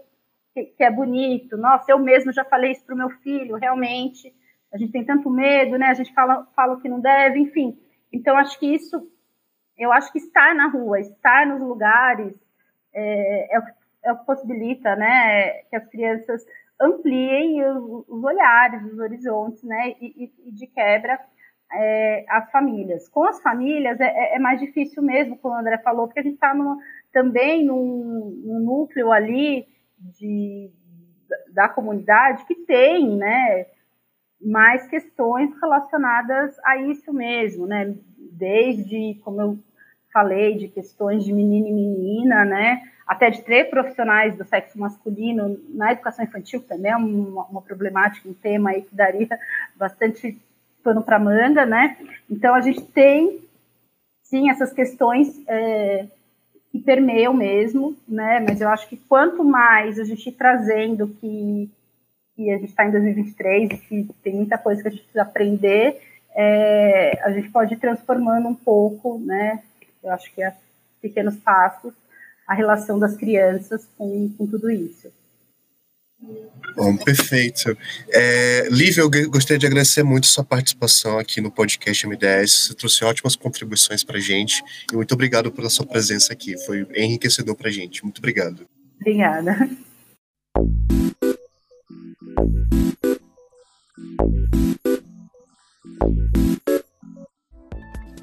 [0.55, 1.57] que, que, é bonito.
[1.57, 4.35] Nossa, eu mesmo já falei isso para o meu filho, realmente.
[4.73, 5.87] A gente tem tanto medo, né?
[5.87, 7.79] A gente fala, fala que não deve, enfim.
[8.13, 9.09] Então, acho que isso
[9.79, 12.35] eu acho que estar na rua, estar nos lugares,
[12.93, 13.62] é, é,
[14.05, 16.45] é o que possibilita né, que as crianças
[16.81, 21.18] ampliem os, os olhares, os horizontes, né, e, e de quebra
[21.72, 23.09] é, as famílias.
[23.09, 26.22] Com as famílias é, é, é, mais difícil mesmo, como o André falou, porque a
[26.22, 26.55] gente está
[27.12, 29.66] também num, num, núcleo ali
[29.99, 30.70] de,
[31.53, 33.66] da comunidade que tem, né,
[34.41, 37.95] mais questões relacionadas a isso mesmo, né,
[38.33, 39.59] desde, como eu
[40.19, 42.83] falei de questões de menino e menina, né?
[43.07, 48.29] Até de ter profissionais do sexo masculino na educação infantil, também é uma, uma problemática,
[48.29, 49.29] um tema aí que daria
[49.77, 50.37] bastante
[50.83, 51.97] pano para manga, né?
[52.29, 53.41] Então a gente tem
[54.25, 56.07] sim essas questões é,
[56.73, 58.41] que permeiam mesmo, né?
[58.41, 61.71] Mas eu acho que quanto mais a gente trazendo que,
[62.35, 65.23] que a gente está em 2023 e que tem muita coisa que a gente precisa
[65.23, 66.01] aprender,
[66.35, 69.62] é, a gente pode ir transformando um pouco, né?
[70.03, 70.55] Eu acho que é
[71.01, 71.93] pequenos passos
[72.47, 75.13] a relação das crianças com, com tudo isso.
[76.75, 77.77] Bom, perfeito.
[78.11, 82.67] É, Lívia, eu gostaria de agradecer muito sua participação aqui no podcast MDS.
[82.67, 86.59] Você trouxe ótimas contribuições para a gente e muito obrigado pela sua presença aqui.
[86.65, 88.03] Foi enriquecedor para a gente.
[88.03, 88.67] Muito obrigado.
[89.01, 89.69] Obrigada.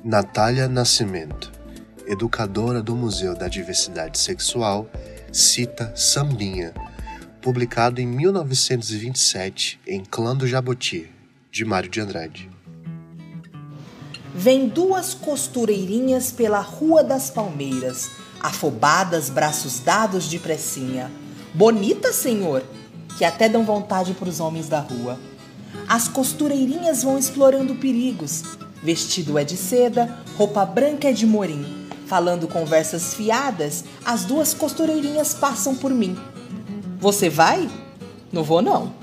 [0.03, 1.51] Natália Nascimento,
[2.07, 4.87] educadora do Museu da Diversidade Sexual,
[5.31, 6.73] cita Sambinha
[7.45, 11.11] publicado em 1927 em Clã do Jaboti,
[11.51, 12.49] de Mário de Andrade.
[14.33, 18.09] Vem duas costureirinhas pela Rua das Palmeiras,
[18.41, 21.11] afobadas, braços dados de pressinha.
[21.53, 22.63] Bonita, senhor,
[23.15, 25.19] que até dão vontade para os homens da rua.
[25.87, 28.41] As costureirinhas vão explorando perigos.
[28.81, 31.74] Vestido é de seda, roupa branca é de morim.
[32.07, 36.17] Falando conversas fiadas, as duas costureirinhas passam por mim.
[36.99, 37.69] Você vai?
[38.31, 38.93] Não vou, não.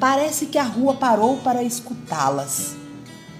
[0.00, 2.74] Parece que a rua parou para escutá-las.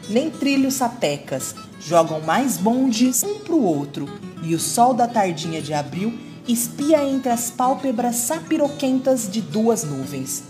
[0.09, 4.09] Nem trilhos sapecas jogam mais bondes um pro outro,
[4.43, 10.45] e o sol da tardinha de abril espia entre as pálpebras sapiroquentas de duas nuvens.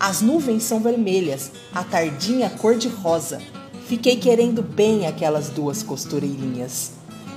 [0.00, 3.40] As nuvens são vermelhas, a tardinha cor de rosa.
[3.86, 6.92] Fiquei querendo bem aquelas duas costureirinhas.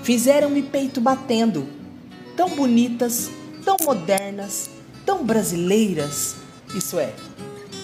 [0.07, 1.67] Fizeram-me peito batendo.
[2.37, 3.29] Tão bonitas,
[3.65, 4.69] tão modernas,
[5.05, 6.37] tão brasileiras,
[6.73, 7.11] isso é,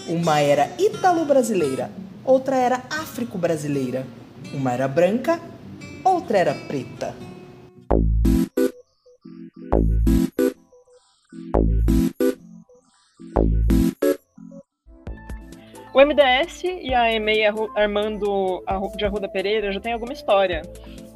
[0.07, 1.91] uma era ítalo-brasileira,
[2.24, 4.07] outra era áfrico-brasileira,
[4.53, 5.38] uma era branca,
[6.01, 7.13] outra era preta.
[15.93, 18.63] O MDS e a EMEI Armando
[18.95, 20.61] de Arruda Pereira já têm alguma história.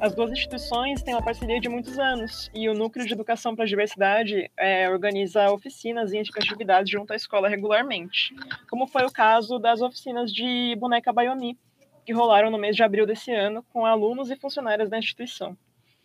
[0.00, 3.64] As duas instituições têm uma parceria de muitos anos e o Núcleo de Educação para
[3.64, 8.32] a Diversidade é, organiza oficinas e atividades junto à escola regularmente,
[8.70, 11.58] como foi o caso das oficinas de boneca Bayomi,
[12.06, 15.58] que rolaram no mês de abril desse ano com alunos e funcionários da instituição,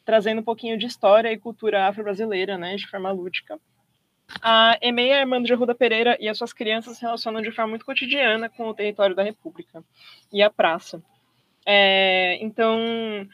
[0.03, 3.59] trazendo um pouquinho de história e cultura afro-brasileira, né, de forma lúdica.
[4.41, 7.85] A EMEI Armando de Arruda Pereira e as suas crianças se relacionam de forma muito
[7.85, 9.83] cotidiana com o território da República
[10.31, 10.99] e a praça.
[11.65, 13.27] É, então,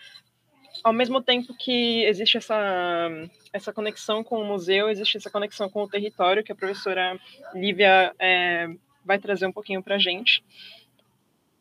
[0.83, 3.09] ao mesmo tempo que existe essa,
[3.51, 7.19] essa conexão com o museu, existe essa conexão com o território, que a professora
[7.53, 8.67] Lívia é,
[9.03, 10.43] vai trazer um pouquinho para a gente.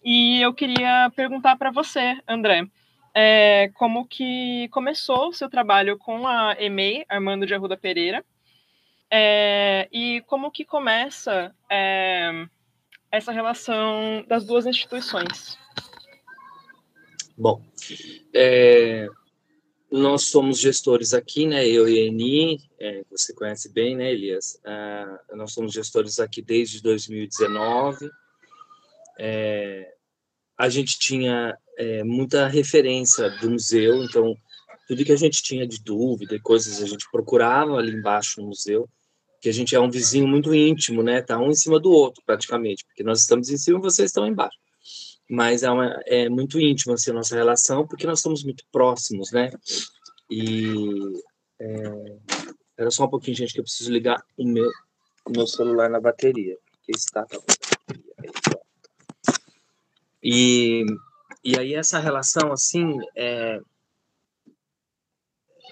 [0.05, 2.65] E eu queria perguntar para você, André,
[3.15, 8.25] é, como que começou o seu trabalho com a EMEI, Armando de Arruda Pereira,
[9.11, 12.47] é, e como que começa é,
[13.11, 15.59] essa relação das duas instituições?
[17.41, 17.63] Bom,
[18.35, 19.07] é,
[19.89, 21.65] nós somos gestores aqui, né?
[21.65, 24.61] Eu e a Eni, é, você conhece bem, né, Elias?
[24.65, 28.11] Ah, nós somos gestores aqui desde 2019.
[29.21, 29.95] É,
[30.59, 34.37] a gente tinha é, muita referência do museu, então
[34.89, 38.49] tudo que a gente tinha de dúvida e coisas a gente procurava ali embaixo no
[38.49, 38.89] museu,
[39.41, 41.23] que a gente é um vizinho muito íntimo, né?
[41.23, 44.59] Tá um em cima do outro praticamente, porque nós estamos em cima vocês estão embaixo
[45.29, 49.31] mas é, uma, é muito íntimo assim, a nossa relação, porque nós estamos muito próximos,
[49.31, 49.51] né?
[50.31, 51.13] E
[51.61, 52.19] é,
[52.79, 54.71] era só um pouquinho, gente, que eu preciso ligar o meu,
[55.27, 57.39] o meu celular na bateria, porque está com.
[60.23, 60.85] E,
[61.45, 63.61] e aí essa relação, assim, é,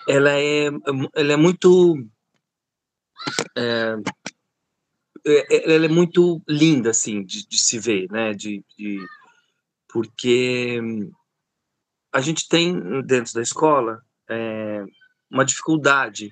[0.09, 0.67] ela, é,
[1.15, 1.97] ela é muito...
[3.57, 3.97] É,
[5.27, 8.33] é ela é muito linda, assim, de, de se ver, né?
[8.33, 9.05] De, de,
[9.97, 10.79] porque
[12.13, 14.85] a gente tem dentro da escola é,
[15.31, 16.31] uma dificuldade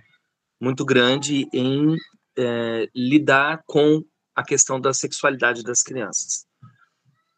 [0.61, 1.97] muito grande em
[2.37, 4.05] é, lidar com
[4.35, 6.45] a questão da sexualidade das crianças,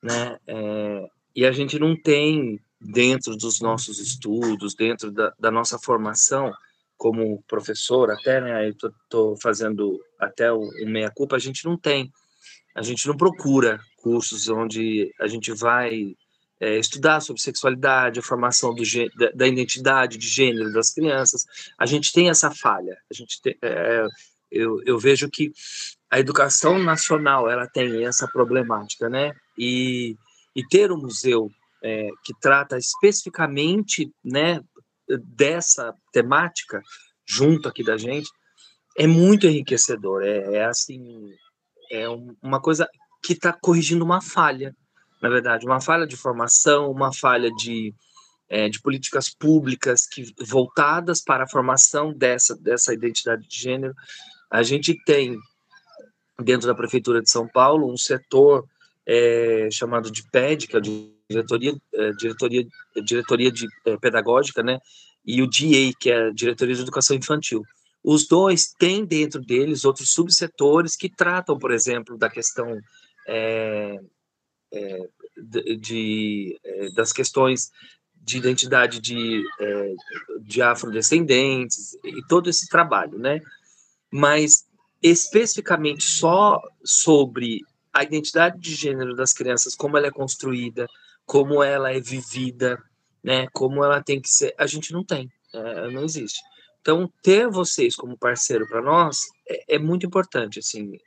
[0.03, 0.37] né?
[0.49, 1.07] É,
[1.37, 6.53] e a gente não tem dentro dos nossos estudos, dentro da, da nossa formação
[6.97, 8.69] como professor, até, né?
[8.69, 12.11] Eu tô, tô fazendo até o, o meia culpa, a gente não tem,
[12.75, 16.15] a gente não procura cursos onde a gente vai
[16.61, 18.85] é, estudar sobre sexualidade, a formação do,
[19.17, 21.45] da, da, identidade de gênero das crianças.
[21.77, 22.97] A gente tem essa falha.
[23.11, 24.07] A gente tem, é,
[24.49, 25.51] eu, eu vejo que
[26.09, 29.33] a educação nacional ela tem essa problemática, né?
[29.59, 30.15] E,
[30.55, 31.51] e ter um museu
[31.83, 34.61] é, que trata especificamente, né,
[35.37, 36.81] dessa temática
[37.29, 38.29] junto aqui da gente
[38.97, 40.23] é muito enriquecedor.
[40.23, 41.29] É, é assim,
[41.91, 42.09] é
[42.41, 42.89] uma coisa
[43.27, 44.73] que está corrigindo uma falha,
[45.21, 47.93] na verdade, uma falha de formação, uma falha de,
[48.49, 53.95] é, de políticas públicas que voltadas para a formação dessa, dessa identidade de gênero.
[54.49, 55.37] A gente tem,
[56.41, 58.65] dentro da Prefeitura de São Paulo, um setor
[59.05, 60.83] é, chamado de PED, que é a
[61.29, 62.67] Diretoria, é, diretoria,
[63.05, 64.79] diretoria de, é, Pedagógica, né?
[65.27, 67.65] e o DA, que é a Diretoria de Educação Infantil.
[68.05, 72.81] Os dois têm dentro deles outros subsetores que tratam, por exemplo, da questão
[73.27, 74.01] é,
[74.73, 75.09] é,
[75.79, 77.71] de, é, das questões
[78.15, 79.95] de identidade de, é,
[80.41, 83.41] de afrodescendentes e todo esse trabalho, né?
[84.11, 84.67] Mas
[85.03, 87.61] especificamente só sobre
[87.93, 90.87] a identidade de gênero das crianças, como ela é construída,
[91.25, 92.83] como ela é vivida,
[93.23, 93.47] né?
[93.53, 96.41] Como ela tem que ser, a gente não tem, é, não existe.
[96.81, 100.99] Então, ter vocês como parceiro para nós é, é, muito importante, assim,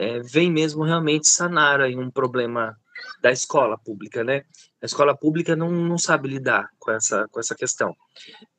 [0.00, 2.74] é, vem mesmo realmente sanar aí um problema
[3.20, 4.44] da escola pública, né?
[4.82, 7.94] A escola pública não, não sabe lidar com essa, com essa questão.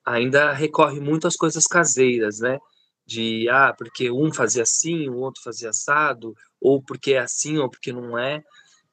[0.06, 2.60] Ainda recorre muito às coisas caseiras, né?
[3.08, 7.68] De, ah, porque um fazia assim, o outro fazia assado, ou porque é assim, ou
[7.68, 8.44] porque não é.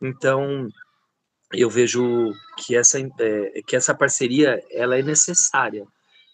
[0.00, 0.66] Então,
[1.52, 5.86] eu vejo que essa, é, que essa parceria, ela é necessária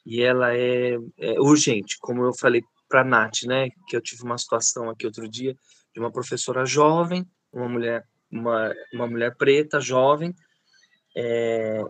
[0.06, 4.22] e ela é, é urgente, como eu falei para a Nath, né, que eu tive
[4.22, 5.56] uma situação aqui outro dia
[5.92, 10.34] de uma professora jovem, uma mulher uma, uma mulher preta, jovem,
[11.16, 11.80] é,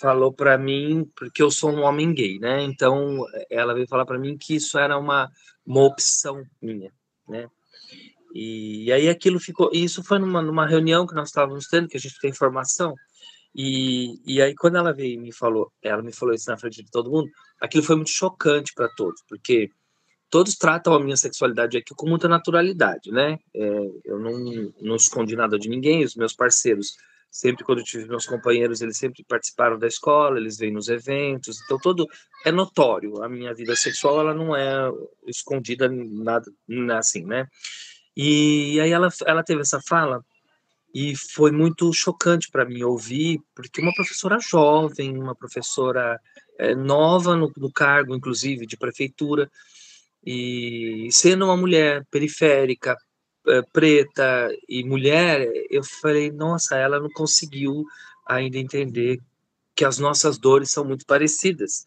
[0.00, 2.62] falou para mim, porque eu sou um homem gay, né?
[2.62, 5.28] Então, ela veio falar para mim que isso era uma,
[5.66, 6.92] uma opção minha,
[7.28, 7.48] né?
[8.34, 9.70] E, e aí aquilo ficou.
[9.72, 12.94] Isso foi numa, numa reunião que nós estávamos tendo, que a gente tem formação.
[13.54, 16.84] E, e aí, quando ela veio e me falou, ela me falou isso na frente
[16.84, 17.28] de todo mundo,
[17.60, 19.70] aquilo foi muito chocante para todos, porque
[20.30, 23.38] todos tratam a minha sexualidade aqui com muita naturalidade, né?
[23.54, 26.96] É, eu não, não escondi nada de ninguém, os meus parceiros,
[27.30, 31.60] sempre quando eu tive meus companheiros, eles sempre participaram da escola, eles vêm nos eventos,
[31.64, 32.06] então todo
[32.44, 33.22] é notório.
[33.22, 34.90] A minha vida sexual, ela não é
[35.26, 36.50] escondida nada
[36.98, 37.46] assim, né?
[38.16, 40.24] E aí ela, ela teve essa fala
[40.94, 46.18] e foi muito chocante para mim ouvir, porque uma professora jovem, uma professora
[46.58, 49.50] é, nova no, no cargo, inclusive, de prefeitura,
[50.24, 52.96] e sendo uma mulher periférica,
[53.46, 57.84] eh, preta e mulher, eu falei, nossa, ela não conseguiu
[58.26, 59.20] ainda entender
[59.74, 61.84] que as nossas dores são muito parecidas,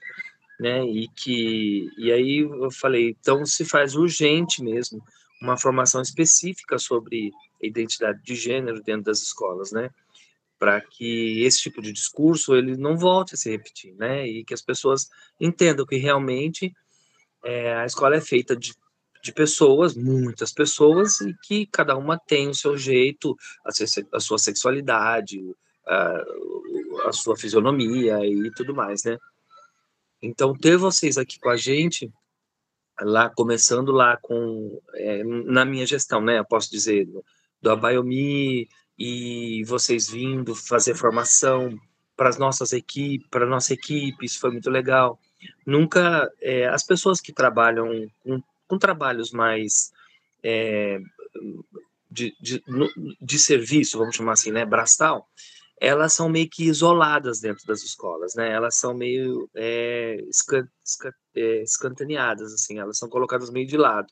[0.60, 0.84] né?
[0.86, 5.04] E que e aí eu falei, então se faz urgente mesmo
[5.42, 9.90] uma formação específica sobre identidade de gênero dentro das escolas, né?
[10.60, 14.28] Para que esse tipo de discurso ele não volte a se repetir, né?
[14.28, 15.10] E que as pessoas
[15.40, 16.74] entendam que realmente
[17.44, 18.74] é, a escola é feita de,
[19.24, 23.36] de pessoas, muitas pessoas, e que cada uma tem o seu jeito,
[23.66, 23.70] a,
[24.16, 25.40] a sua sexualidade,
[25.86, 26.24] a,
[27.08, 29.18] a sua fisionomia e tudo mais, né?
[30.22, 32.12] Então, ter vocês aqui com a gente,
[33.00, 36.40] lá começando lá com, é, na minha gestão, né?
[36.40, 37.08] Eu posso dizer,
[37.60, 38.68] do Abaiomi,
[38.98, 41.76] e vocês vindo fazer formação
[42.16, 45.20] para as nossas equipes, para nossa equipe, isso foi muito legal
[45.66, 49.92] nunca é, as pessoas que trabalham com, com trabalhos mais
[50.44, 51.00] é,
[52.10, 52.64] de, de,
[53.22, 55.28] de, serviço, vamos chamar assim, né, braçal,
[55.82, 58.52] elas são meio que isoladas dentro das escolas, né?
[58.52, 64.08] Elas são meio é, escan, escan, é, escantaneadas, assim, elas são colocadas meio de lado.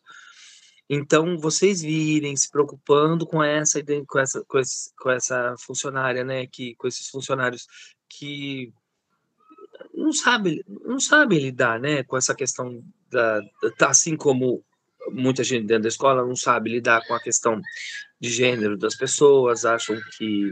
[0.89, 6.47] Então, vocês virem se preocupando com essa, com essa, com, esse, com essa funcionária, né?
[6.47, 7.67] Que, com esses funcionários
[8.09, 8.73] que
[10.09, 13.39] não sabe, não sabe lidar, né, com essa questão da,
[13.81, 14.63] assim como
[15.11, 17.61] muita gente dentro da escola não sabe lidar com a questão
[18.19, 20.51] de gênero das pessoas, acham que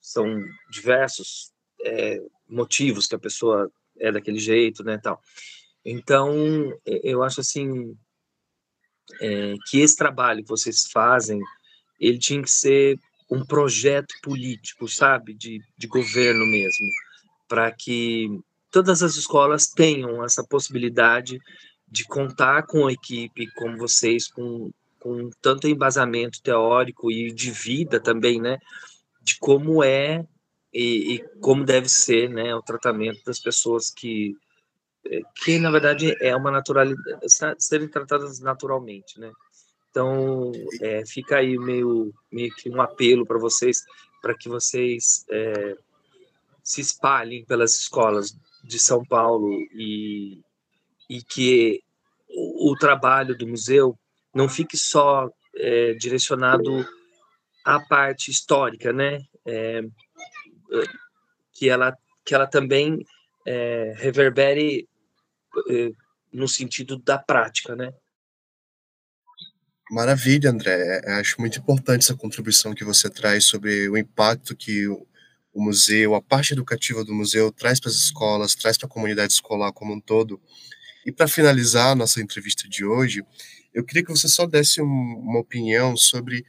[0.00, 1.52] são diversos
[1.84, 3.70] é, motivos que a pessoa
[4.00, 5.20] é daquele jeito, né, tal.
[5.84, 7.96] Então, eu acho assim
[9.20, 11.40] é, que esse trabalho que vocês fazem,
[12.00, 12.98] ele tinha que ser
[13.30, 16.86] um projeto político, sabe, de, de governo mesmo,
[17.48, 18.28] para que
[18.70, 21.40] todas as escolas tenham essa possibilidade
[21.86, 27.98] de contar com a equipe como vocês, com, com tanto embasamento teórico e de vida
[27.98, 28.58] também, né?
[29.22, 30.24] De como é
[30.72, 34.36] e, e, como deve ser né, o tratamento das pessoas que,
[35.06, 37.26] é, que na verdade é uma naturalidade,
[37.58, 39.32] serem tratadas naturalmente, né?
[39.90, 40.52] Então,
[40.82, 43.82] é, fica aí meio, meio que um apelo para vocês,
[44.20, 45.76] para que vocês é,
[46.62, 50.40] se espalhem pelas escolas de São Paulo e,
[51.08, 51.82] e que
[52.28, 53.98] o, o trabalho do museu
[54.34, 56.86] não fique só é, direcionado
[57.64, 59.22] à parte histórica, né?
[59.46, 59.82] É,
[61.52, 63.04] que ela que ela também
[63.46, 64.86] é, reverbere
[65.70, 65.90] é,
[66.32, 67.92] no sentido da prática, né?
[69.90, 71.00] Maravilha, André.
[71.04, 74.86] É, acho muito importante essa contribuição que você traz sobre o impacto que
[75.58, 79.32] o museu, a parte educativa do museu traz para as escolas, traz para a comunidade
[79.32, 80.40] escolar como um todo.
[81.04, 83.24] E para finalizar a nossa entrevista de hoje,
[83.74, 86.46] eu queria que você só desse um, uma opinião sobre,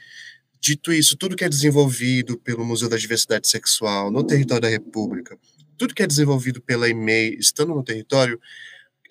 [0.62, 5.36] dito isso, tudo que é desenvolvido pelo Museu da Diversidade Sexual no território da República,
[5.76, 8.40] tudo que é desenvolvido pela EMEI estando no território,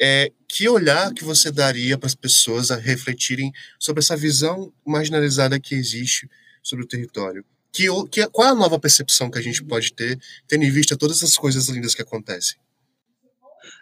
[0.00, 5.58] é, que olhar que você daria para as pessoas a refletirem sobre essa visão marginalizada
[5.58, 6.30] que existe
[6.62, 7.44] sobre o território?
[7.72, 10.96] Que, que, qual é a nova percepção que a gente pode ter, tendo em vista
[10.96, 12.58] todas essas coisas lindas que acontecem?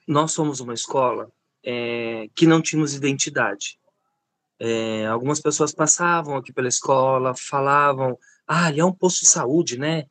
[0.06, 1.30] Nós somos uma escola
[1.64, 3.78] é, que não tínhamos identidade.
[4.58, 9.78] É, algumas pessoas passavam aqui pela escola, falavam, ah, ali é um posto de saúde,
[9.78, 10.04] né?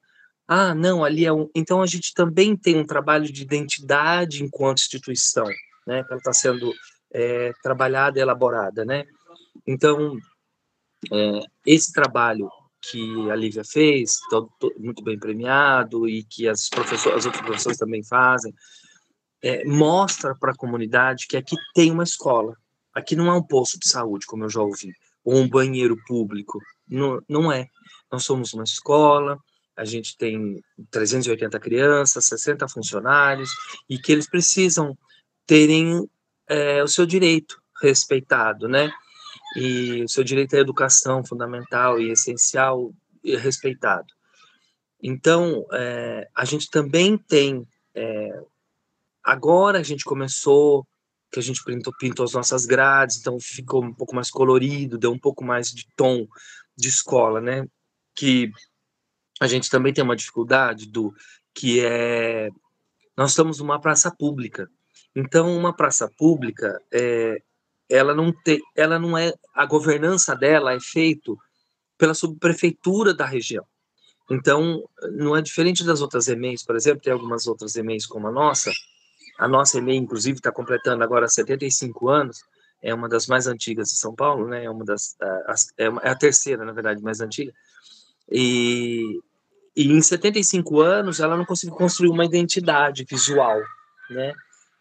[0.48, 1.50] Ah, não, ali é um.
[1.56, 5.48] Então a gente também tem um trabalho de identidade enquanto instituição,
[5.88, 6.04] né?
[6.04, 6.72] Que ela está sendo
[7.12, 9.06] é, trabalhada e elaborada, né?
[9.66, 10.18] Então
[11.12, 12.50] é, esse trabalho
[12.90, 17.78] que a Lívia fez, todo, muito bem premiado e que as professoras, as outras professoras
[17.78, 18.54] também fazem,
[19.42, 22.56] é, mostra para a comunidade que aqui tem uma escola.
[22.94, 26.60] Aqui não é um posto de saúde, como eu já ouvi, ou um banheiro público.
[26.88, 27.68] Não, não é.
[28.12, 29.38] Nós somos uma escola,
[29.76, 33.50] a gente tem 380 crianças, 60 funcionários,
[33.90, 34.98] e que eles precisam
[35.46, 36.10] terem
[36.48, 38.92] é, o seu direito respeitado, né?
[39.56, 42.94] E o seu direito à educação fundamental e essencial
[43.24, 44.08] e respeitado.
[45.02, 48.44] Então, é, a gente também tem é,
[49.26, 50.88] Agora a gente começou,
[51.32, 55.12] que a gente pintou, pintou as nossas grades, então ficou um pouco mais colorido, deu
[55.12, 56.28] um pouco mais de tom
[56.78, 57.66] de escola, né?
[58.16, 58.52] Que
[59.42, 61.12] a gente também tem uma dificuldade do
[61.56, 62.50] que é
[63.18, 64.70] nós estamos numa praça pública.
[65.16, 67.42] Então, uma praça pública é,
[67.90, 71.38] ela não tem, ela não é a governança dela é feito
[71.98, 73.66] pela subprefeitura da região.
[74.30, 74.84] Então,
[75.14, 78.72] não é diferente das outras EMEIs, por exemplo, tem algumas outras EMEIs como a nossa,
[79.38, 82.44] a nossa EMEI, inclusive, está completando agora 75 anos,
[82.82, 84.66] é uma das mais antigas de São Paulo, né?
[84.66, 85.16] É uma das
[85.78, 87.52] é, é a terceira, na verdade, mais antiga.
[88.30, 89.20] E,
[89.76, 93.60] e em 75 anos ela não conseguiu construir uma identidade visual,
[94.10, 94.34] né?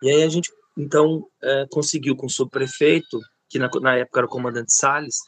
[0.03, 4.27] E aí a gente então é, conseguiu com o subprefeito, que na, na época era
[4.27, 5.19] o comandante Salles,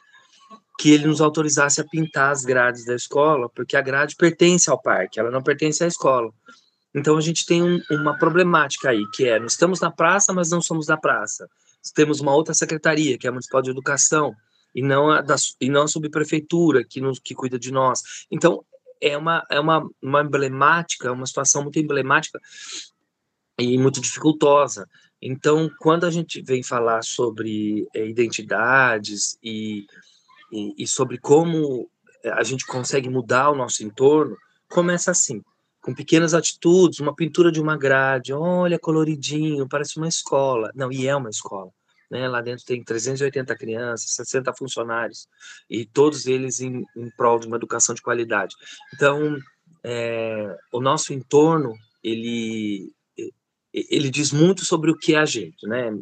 [0.78, 4.80] que ele nos autorizasse a pintar as grades da escola, porque a grade pertence ao
[4.80, 6.30] parque, ela não pertence à escola.
[6.94, 10.50] Então a gente tem um, uma problemática aí, que é, nós estamos na praça, mas
[10.50, 11.48] não somos da praça.
[11.94, 14.34] Temos uma outra secretaria, que é a Municipal de Educação,
[14.74, 18.02] e não a, da, e não a subprefeitura, que, nos, que cuida de nós.
[18.30, 18.64] Então,
[19.00, 22.40] é uma, é uma, uma emblemática, uma situação muito emblemática
[23.58, 24.88] e muito dificultosa.
[25.20, 29.86] Então, quando a gente vem falar sobre é, identidades e,
[30.52, 31.88] e, e sobre como
[32.24, 34.36] a gente consegue mudar o nosso entorno,
[34.68, 35.42] começa assim
[35.86, 40.72] com pequenas atitudes, uma pintura de uma grade, olha, coloridinho, parece uma escola.
[40.74, 41.70] Não, e é uma escola.
[42.10, 42.26] Né?
[42.26, 45.28] Lá dentro tem 380 crianças, 60 funcionários,
[45.70, 48.56] e todos eles em, em prol de uma educação de qualidade.
[48.92, 49.38] Então,
[49.84, 52.92] é, o nosso entorno, ele,
[53.76, 55.92] ele diz muito sobre o que é a gente, né?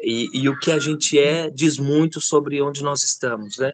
[0.00, 3.72] E, e, o que a gente é diz muito sobre onde nós estamos, né?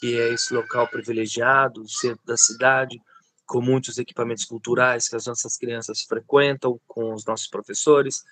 [0.00, 3.00] Que é esse local privilegiado, o centro da cidade,
[3.46, 8.24] com muitos equipamentos culturais que as nossas crianças frequentam, com os nossos professores,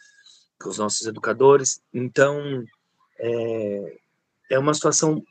[0.61, 1.81] com os nossos educadores.
[1.93, 2.65] Então,
[3.21, 3.99] é,
[4.51, 5.23] é uma situação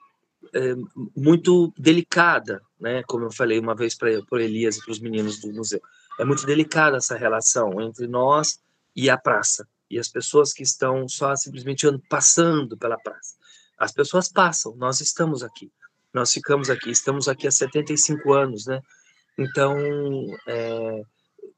[0.53, 0.75] é,
[1.13, 3.03] muito delicada, né?
[3.03, 5.81] Como eu falei uma vez para Elias e para os meninos do museu.
[6.17, 8.62] É muito delicada essa relação entre nós
[8.95, 13.35] e a praça, e as pessoas que estão só simplesmente passando pela praça.
[13.77, 15.71] As pessoas passam, nós estamos aqui.
[16.13, 18.79] Nós ficamos aqui, estamos aqui há 75 anos, né?
[19.37, 19.75] Então,
[20.47, 21.01] é,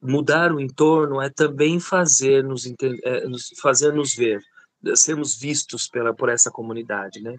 [0.01, 3.23] mudar o entorno é também fazer nos, é,
[3.61, 4.41] fazer nos ver,
[4.95, 7.36] sermos vistos pela, por essa comunidade, né?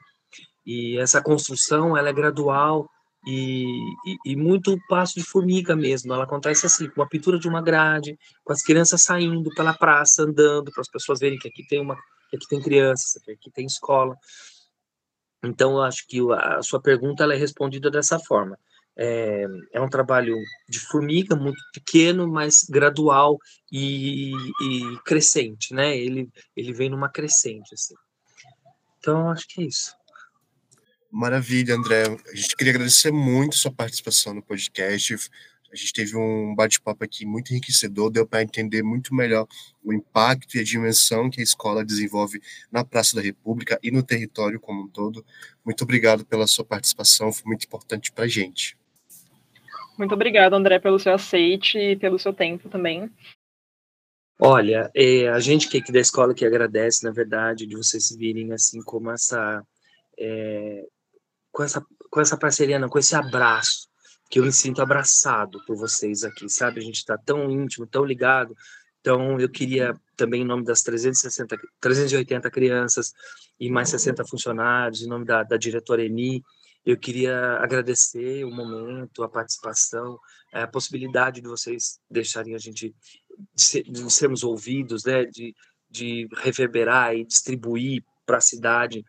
[0.65, 2.91] E essa construção, ela é gradual
[3.27, 3.67] e,
[4.07, 6.13] e, e, muito passo de formiga mesmo.
[6.15, 10.23] Ela acontece assim, com a pintura de uma grade, com as crianças saindo pela praça,
[10.23, 11.97] andando, para as pessoas verem que aqui tem uma,
[12.31, 14.17] que aqui tem crianças, que aqui tem escola.
[15.43, 18.59] Então, eu acho que a sua pergunta ela é respondida dessa forma.
[18.99, 20.37] É, é um trabalho
[20.69, 23.39] de formiga, muito pequeno, mas gradual
[23.71, 25.97] e, e crescente, né?
[25.97, 27.95] Ele, ele vem numa crescente, assim.
[28.99, 29.95] Então, acho que é isso.
[31.11, 32.05] Maravilha, André.
[32.05, 35.15] A gente queria agradecer muito a sua participação no podcast.
[35.73, 39.47] A gente teve um bate-papo aqui muito enriquecedor, deu para entender muito melhor
[39.85, 42.41] o impacto e a dimensão que a escola desenvolve
[42.71, 45.25] na Praça da República e no território como um todo.
[45.65, 48.77] Muito obrigado pela sua participação, foi muito importante para a gente.
[49.99, 53.11] Muito obrigado, André, pelo seu aceite e pelo seu tempo também.
[54.39, 58.15] Olha, é, a gente que é aqui da escola que agradece, na verdade, de vocês
[58.15, 59.63] virem assim como essa,
[60.19, 60.85] é,
[61.57, 63.89] com essa, com essa parceria, não, com esse abraço,
[64.29, 66.81] que eu me sinto abraçado por vocês aqui, sabe?
[66.81, 68.55] A gente está tão íntimo, tão ligado.
[69.01, 73.15] Então, eu queria também, em nome das 360, 380 crianças
[73.59, 76.45] e mais 60 funcionários, em nome da, da diretora Eni,
[76.85, 80.19] eu queria agradecer o momento, a participação,
[80.53, 82.95] a possibilidade de vocês deixarem a gente,
[83.55, 85.55] de, ser, de sermos ouvidos, né, de,
[85.91, 89.03] de reverberar e distribuir para a cidade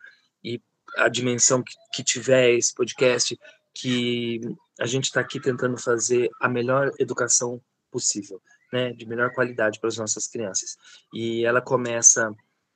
[0.98, 3.38] a dimensão que, que tiver esse podcast,
[3.74, 4.40] que
[4.80, 8.40] a gente está aqui tentando fazer a melhor educação possível,
[8.72, 10.76] né, de melhor qualidade para as nossas crianças.
[11.12, 12.34] E ela começa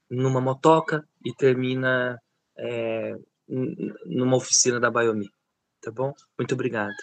[0.08, 2.20] numa motoca e termina
[2.56, 3.16] é,
[3.48, 5.30] numa oficina da Biomi,
[5.80, 6.14] tá bom?
[6.38, 6.94] Muito obrigado.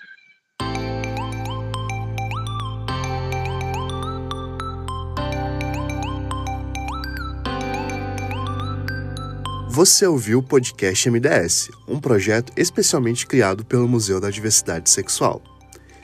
[9.79, 15.41] Você ouviu o podcast MDS, um projeto especialmente criado pelo Museu da Diversidade Sexual.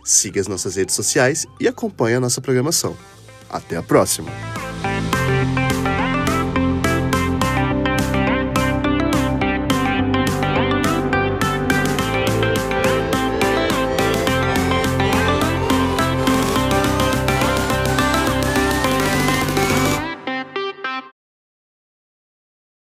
[0.01, 2.95] Siga as nossas redes sociais e acompanhe a nossa programação.
[3.49, 4.31] Até a próxima!